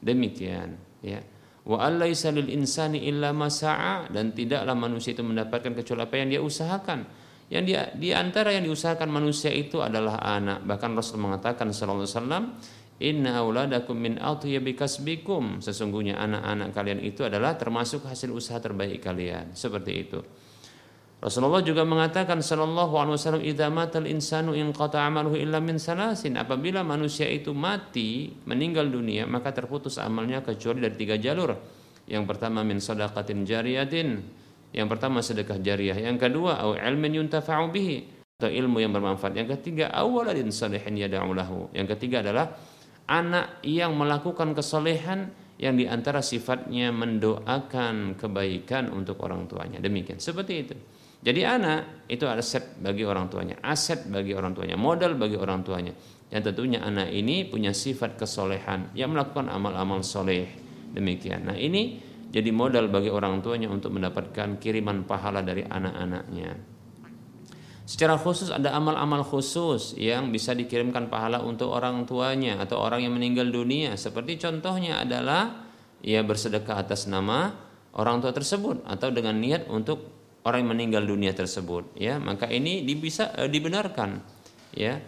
Demikian 0.00 0.78
ya 1.02 1.20
wa 1.62 1.78
allaisa 1.78 2.34
lil 2.34 2.50
insani 2.50 3.06
illa 3.06 3.30
masa'a 3.30 4.10
dan 4.10 4.34
tidaklah 4.34 4.74
manusia 4.74 5.14
itu 5.14 5.22
mendapatkan 5.22 5.72
kecuali 5.78 6.02
apa 6.02 6.14
yang 6.18 6.28
dia 6.34 6.40
usahakan 6.42 7.06
yang 7.52 7.68
di, 7.68 7.76
di 8.00 8.10
antara 8.16 8.56
yang 8.56 8.64
diusahakan 8.64 9.12
manusia 9.12 9.52
itu 9.52 9.84
adalah 9.84 10.16
anak. 10.24 10.64
Bahkan 10.64 10.96
Rasul 10.96 11.20
mengatakan 11.20 11.68
sallallahu 11.68 12.08
alaihi 12.08 12.16
wasallam, 12.16 12.44
"Inna 13.04 13.44
auladakum 13.44 13.92
min 13.92 14.16
atyabi 14.16 14.72
kasbikum." 14.72 15.60
Sesungguhnya 15.60 16.16
anak-anak 16.16 16.72
kalian 16.72 17.04
itu 17.04 17.28
adalah 17.28 17.60
termasuk 17.60 18.08
hasil 18.08 18.32
usaha 18.32 18.56
terbaik 18.56 19.04
kalian. 19.04 19.52
Seperti 19.52 19.92
itu. 19.92 20.24
Rasulullah 21.22 21.62
juga 21.62 21.86
mengatakan 21.86 22.42
sallallahu 22.42 22.98
alaihi 22.98 23.14
wasallam, 23.14 23.42
"Idza 23.46 23.70
matal 23.70 24.10
insanu 24.10 24.58
in 24.58 24.74
qata 24.74 25.06
amaluhu 25.06 25.38
illa 25.38 25.62
min 25.62 25.78
salasin." 25.78 26.34
Apabila 26.34 26.82
manusia 26.82 27.30
itu 27.30 27.54
mati, 27.54 28.34
meninggal 28.42 28.90
dunia, 28.90 29.22
maka 29.30 29.54
terputus 29.54 30.02
amalnya 30.02 30.42
kecuali 30.42 30.82
dari 30.82 30.98
tiga 30.98 31.14
jalur. 31.14 31.54
Yang 32.10 32.26
pertama 32.26 32.66
min 32.66 32.82
sadaqatin 32.82 33.46
jariyatin, 33.46 34.08
Yang 34.72 34.88
pertama 34.88 35.20
sedekah 35.20 35.60
jariah, 35.60 36.00
yang 36.00 36.16
kedua 36.16 36.56
au 36.64 36.72
ilmin 36.72 37.20
yuntafa'u 37.20 37.68
bihi 37.68 38.24
atau 38.40 38.48
ilmu 38.48 38.80
yang 38.80 38.88
bermanfaat. 38.96 39.36
Yang 39.36 39.60
ketiga 39.60 39.92
awaladin 39.92 40.48
salihin 40.48 40.96
yad'u 40.96 41.28
lahu. 41.36 41.68
Yang 41.76 41.92
ketiga 41.96 42.24
adalah 42.24 42.56
anak 43.04 43.60
yang 43.60 43.92
melakukan 43.92 44.56
kesalehan 44.56 45.28
yang 45.60 45.76
di 45.76 45.84
antara 45.84 46.24
sifatnya 46.24 46.88
mendoakan 46.88 48.16
kebaikan 48.16 48.88
untuk 48.96 49.20
orang 49.20 49.44
tuanya. 49.44 49.76
Demikian. 49.76 50.16
Seperti 50.16 50.54
itu. 50.56 50.74
Jadi 51.22 51.46
anak 51.46 52.10
itu 52.10 52.26
aset 52.26 52.82
bagi 52.82 53.06
orang 53.06 53.30
tuanya, 53.30 53.54
aset 53.62 54.10
bagi 54.10 54.34
orang 54.34 54.58
tuanya, 54.58 54.74
modal 54.74 55.14
bagi 55.14 55.38
orang 55.38 55.62
tuanya. 55.62 55.94
Yang 56.34 56.50
tentunya 56.50 56.82
anak 56.82 57.14
ini 57.14 57.46
punya 57.46 57.70
sifat 57.70 58.18
kesolehan 58.18 58.90
yang 58.98 59.14
melakukan 59.14 59.46
amal-amal 59.46 60.02
soleh. 60.02 60.50
Demikian. 60.92 61.46
Nah 61.46 61.56
ini 61.56 62.02
jadi 62.32 62.50
modal 62.50 62.90
bagi 62.90 63.12
orang 63.12 63.38
tuanya 63.38 63.70
untuk 63.70 63.94
mendapatkan 63.94 64.58
kiriman 64.58 65.06
pahala 65.06 65.46
dari 65.46 65.62
anak-anaknya. 65.62 66.72
Secara 67.82 68.16
khusus 68.16 68.48
ada 68.50 68.72
amal-amal 68.72 69.22
khusus 69.22 69.94
yang 70.00 70.30
bisa 70.32 70.56
dikirimkan 70.56 71.06
pahala 71.12 71.44
untuk 71.44 71.70
orang 71.70 72.02
tuanya 72.08 72.62
atau 72.62 72.80
orang 72.82 73.04
yang 73.04 73.14
meninggal 73.14 73.46
dunia. 73.52 73.94
Seperti 74.00 74.40
contohnya 74.42 75.02
adalah 75.04 75.70
ia 76.02 76.24
bersedekah 76.24 76.82
atas 76.82 77.06
nama 77.06 77.52
orang 77.94 78.24
tua 78.24 78.32
tersebut 78.32 78.82
atau 78.88 79.12
dengan 79.12 79.36
niat 79.36 79.68
untuk 79.68 80.21
orang 80.42 80.66
yang 80.66 80.70
meninggal 80.74 81.02
dunia 81.06 81.32
tersebut. 81.34 81.94
Ya, 81.98 82.18
maka 82.18 82.50
ini 82.50 82.82
bisa 82.98 83.30
e, 83.38 83.46
dibenarkan. 83.46 84.22
Ya, 84.74 85.02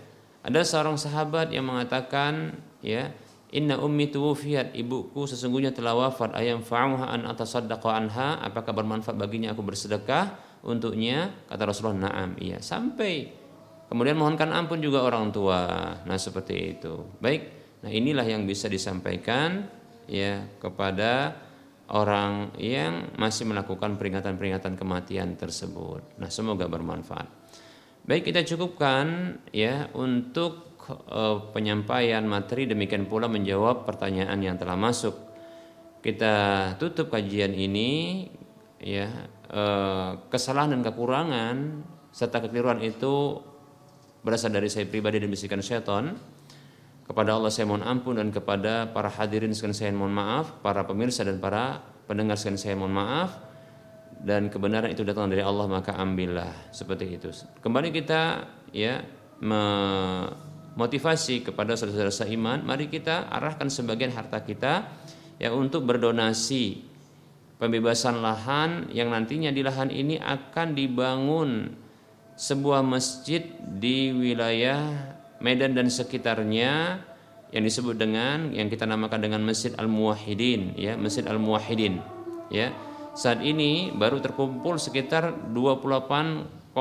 ada 0.45 0.61
seorang 0.63 1.01
sahabat 1.01 1.51
yang 1.51 1.67
mengatakan, 1.67 2.59
ya, 2.85 3.11
Inna 3.55 3.79
ummi 3.79 4.11
tuwfiyat 4.11 4.75
ibuku 4.75 5.31
sesungguhnya 5.31 5.71
telah 5.71 5.95
wafat 5.95 6.35
ayam 6.35 6.59
fa'amha 6.59 7.07
an 7.07 7.23
atasaddaqa 7.31 7.87
anha. 7.87 8.43
Apakah 8.43 8.75
bermanfaat 8.75 9.15
baginya 9.15 9.55
aku 9.55 9.63
bersedekah 9.63 10.35
untuknya? 10.67 11.31
Kata 11.47 11.63
Rasulullah 11.63 12.11
na'am. 12.11 12.35
Iya 12.43 12.59
sampai 12.59 13.31
kemudian 13.87 14.19
mohonkan 14.19 14.51
ampun 14.51 14.83
juga 14.83 15.07
orang 15.07 15.31
tua. 15.31 15.95
Nah 16.03 16.19
seperti 16.19 16.75
itu. 16.75 17.07
Baik. 17.23 17.43
Nah 17.87 17.95
inilah 17.95 18.27
yang 18.27 18.43
bisa 18.43 18.67
disampaikan 18.67 19.71
ya 20.11 20.51
kepada 20.59 21.39
orang 21.93 22.57
yang 22.57 23.13
masih 23.21 23.45
melakukan 23.45 24.01
peringatan-peringatan 24.01 24.79
kematian 24.79 25.37
tersebut 25.37 26.17
nah 26.17 26.33
semoga 26.33 26.65
bermanfaat 26.71 27.29
baik 28.05 28.33
kita 28.33 28.45
cukupkan 28.45 29.37
ya 29.53 29.89
untuk 29.97 30.75
uh, 30.89 31.51
penyampaian 31.53 32.25
materi 32.25 32.69
demikian 32.69 33.09
pula 33.09 33.31
menjawab 33.31 33.89
pertanyaan 33.89 34.39
yang 34.41 34.57
telah 34.61 34.77
masuk. 34.77 35.17
Kita 36.05 36.35
tutup 36.77 37.09
kajian 37.09 37.57
ini 37.57 38.25
ya 38.77 39.09
uh, 39.49 40.29
kesalahan 40.29 40.77
dan 40.77 40.83
kekurangan 40.85 41.57
serta 42.13 42.45
kekeliruan 42.45 42.85
itu 42.85 43.41
berasal 44.21 44.53
dari 44.53 44.69
saya 44.69 44.85
pribadi 44.85 45.21
dan 45.21 45.33
bisikan 45.33 45.65
syaitan. 45.65 46.13
Kepada 47.05 47.37
Allah 47.37 47.53
saya 47.53 47.69
mohon 47.69 47.85
ampun 47.85 48.17
dan 48.17 48.33
kepada 48.33 48.89
para 48.89 49.13
hadirin 49.13 49.53
sekalian 49.53 49.77
saya 49.77 49.93
mohon 49.93 50.17
maaf, 50.17 50.57
para 50.65 50.89
pemirsa 50.89 51.21
dan 51.21 51.37
para 51.37 51.85
pendengar 52.09 52.41
sekalian 52.41 52.61
saya 52.61 52.75
mohon 52.81 52.97
maaf. 52.97 53.31
Dan 54.25 54.49
kebenaran 54.49 54.89
itu 54.89 55.05
datang 55.05 55.29
dari 55.29 55.45
Allah 55.45 55.69
maka 55.69 56.01
ambillah. 56.01 56.73
Seperti 56.73 57.13
itu. 57.13 57.29
Kembali 57.61 57.93
kita 57.93 58.49
ya 58.73 59.05
me 59.45 59.65
motivasi 60.75 61.47
kepada 61.47 61.79
saudara-saudara 61.79 62.11
seiman, 62.11 62.59
mari 62.67 62.91
kita 62.91 63.31
arahkan 63.31 63.71
sebagian 63.71 64.11
harta 64.11 64.43
kita 64.43 64.91
ya 65.39 65.55
untuk 65.55 65.87
berdonasi. 65.87 66.91
Pembebasan 67.55 68.19
lahan 68.19 68.91
yang 68.91 69.15
nantinya 69.15 69.55
di 69.55 69.63
lahan 69.63 69.89
ini 69.95 70.19
akan 70.19 70.75
dibangun 70.75 71.71
sebuah 72.35 72.83
masjid 72.83 73.47
di 73.63 74.11
wilayah 74.11 75.14
Medan 75.45 75.77
dan 75.77 75.93
sekitarnya 75.93 77.05
yang 77.53 77.63
disebut 77.69 78.01
dengan 78.01 78.49
yang 78.57 78.73
kita 78.73 78.89
namakan 78.89 79.21
dengan 79.21 79.45
Masjid 79.45 79.77
Al-Muwahhidin 79.77 80.73
ya, 80.81 80.97
Masjid 80.97 81.29
Al-Muwahhidin 81.29 82.01
ya. 82.49 82.73
Saat 83.13 83.45
ini 83.45 83.93
baru 83.93 84.25
terkumpul 84.25 84.81
sekitar 84.81 85.53
28,11 85.53 86.81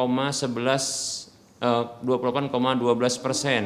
28,12 1.62 2.04
eh, 2.04 3.22
persen 3.22 3.64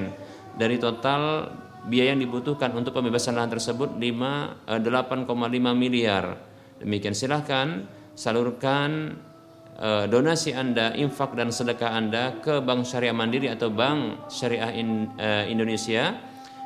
dari 0.58 0.76
total 0.82 1.54
biaya 1.88 2.12
yang 2.12 2.22
dibutuhkan 2.22 2.76
untuk 2.76 2.92
pembebasan 2.92 3.40
lahan 3.40 3.54
tersebut 3.54 3.96
5, 3.96 4.68
8,5 4.68 5.30
eh, 5.32 5.78
miliar. 5.78 6.26
Demikian 6.84 7.16
silahkan 7.16 7.88
salurkan 8.18 9.18
donasi 10.10 10.58
Anda, 10.58 10.98
infak 10.98 11.38
dan 11.38 11.54
sedekah 11.54 11.94
Anda 11.94 12.42
ke 12.42 12.66
Bank 12.66 12.90
Syariah 12.90 13.14
Mandiri 13.14 13.46
atau 13.50 13.70
Bank 13.70 14.26
Syariah 14.26 14.74
Indonesia 15.46 16.18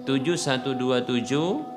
7127 0.08 1.76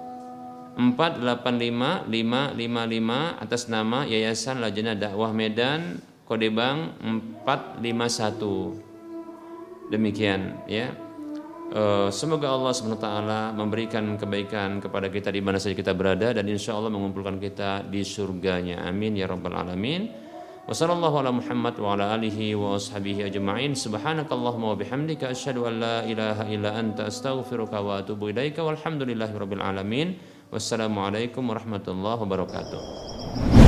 485 0.71 2.07
555 2.07 3.43
atas 3.43 3.67
nama 3.67 4.07
Yayasan 4.07 4.63
Lajnah 4.63 4.95
Dakwah 4.95 5.35
Medan 5.35 5.99
kode 6.23 6.47
bank 6.47 6.95
451 7.43 8.90
Demikian 9.89 10.67
ya. 10.69 10.91
Eh, 11.71 12.09
semoga 12.11 12.51
Allah 12.51 12.75
SWT 12.75 13.07
memberikan 13.55 14.19
kebaikan 14.19 14.83
kepada 14.83 15.07
kita 15.07 15.31
di 15.31 15.39
mana 15.39 15.55
saja 15.55 15.71
kita 15.71 15.95
berada 15.95 16.35
dan 16.35 16.43
insya 16.51 16.75
Allah 16.75 16.91
mengumpulkan 16.91 17.39
kita 17.39 17.87
di 17.87 18.03
surganya. 18.03 18.83
Amin 18.83 19.15
ya 19.15 19.31
rabbal 19.31 19.55
alamin. 19.55 20.11
Wassalamualaikum 20.67 21.23
ala 21.23 21.31
Muhammad 21.31 21.75
wa 21.79 21.95
ala 21.95 22.05
alihi 22.19 22.59
wa 22.59 22.75
ashabihi 22.75 23.23
ajma'in. 23.31 23.71
Subhanakallahumma 23.71 24.75
wa 24.75 24.77
bihamdika 24.77 25.31
asyhadu 25.31 25.63
an 25.63 25.79
la 25.79 25.97
ilaha 26.03 26.43
illa 26.51 26.75
anta 26.75 27.07
astaghfiruka 27.07 27.79
wa 27.79 28.03
atubu 28.03 28.35
ilaika 28.35 28.67
walhamdulillahi 28.67 29.31
rabbil 29.31 29.63
alamin. 29.63 30.19
Wassalamualaikum 30.51 31.47
warahmatullahi 31.47 32.19
wabarakatuh. 32.19 33.60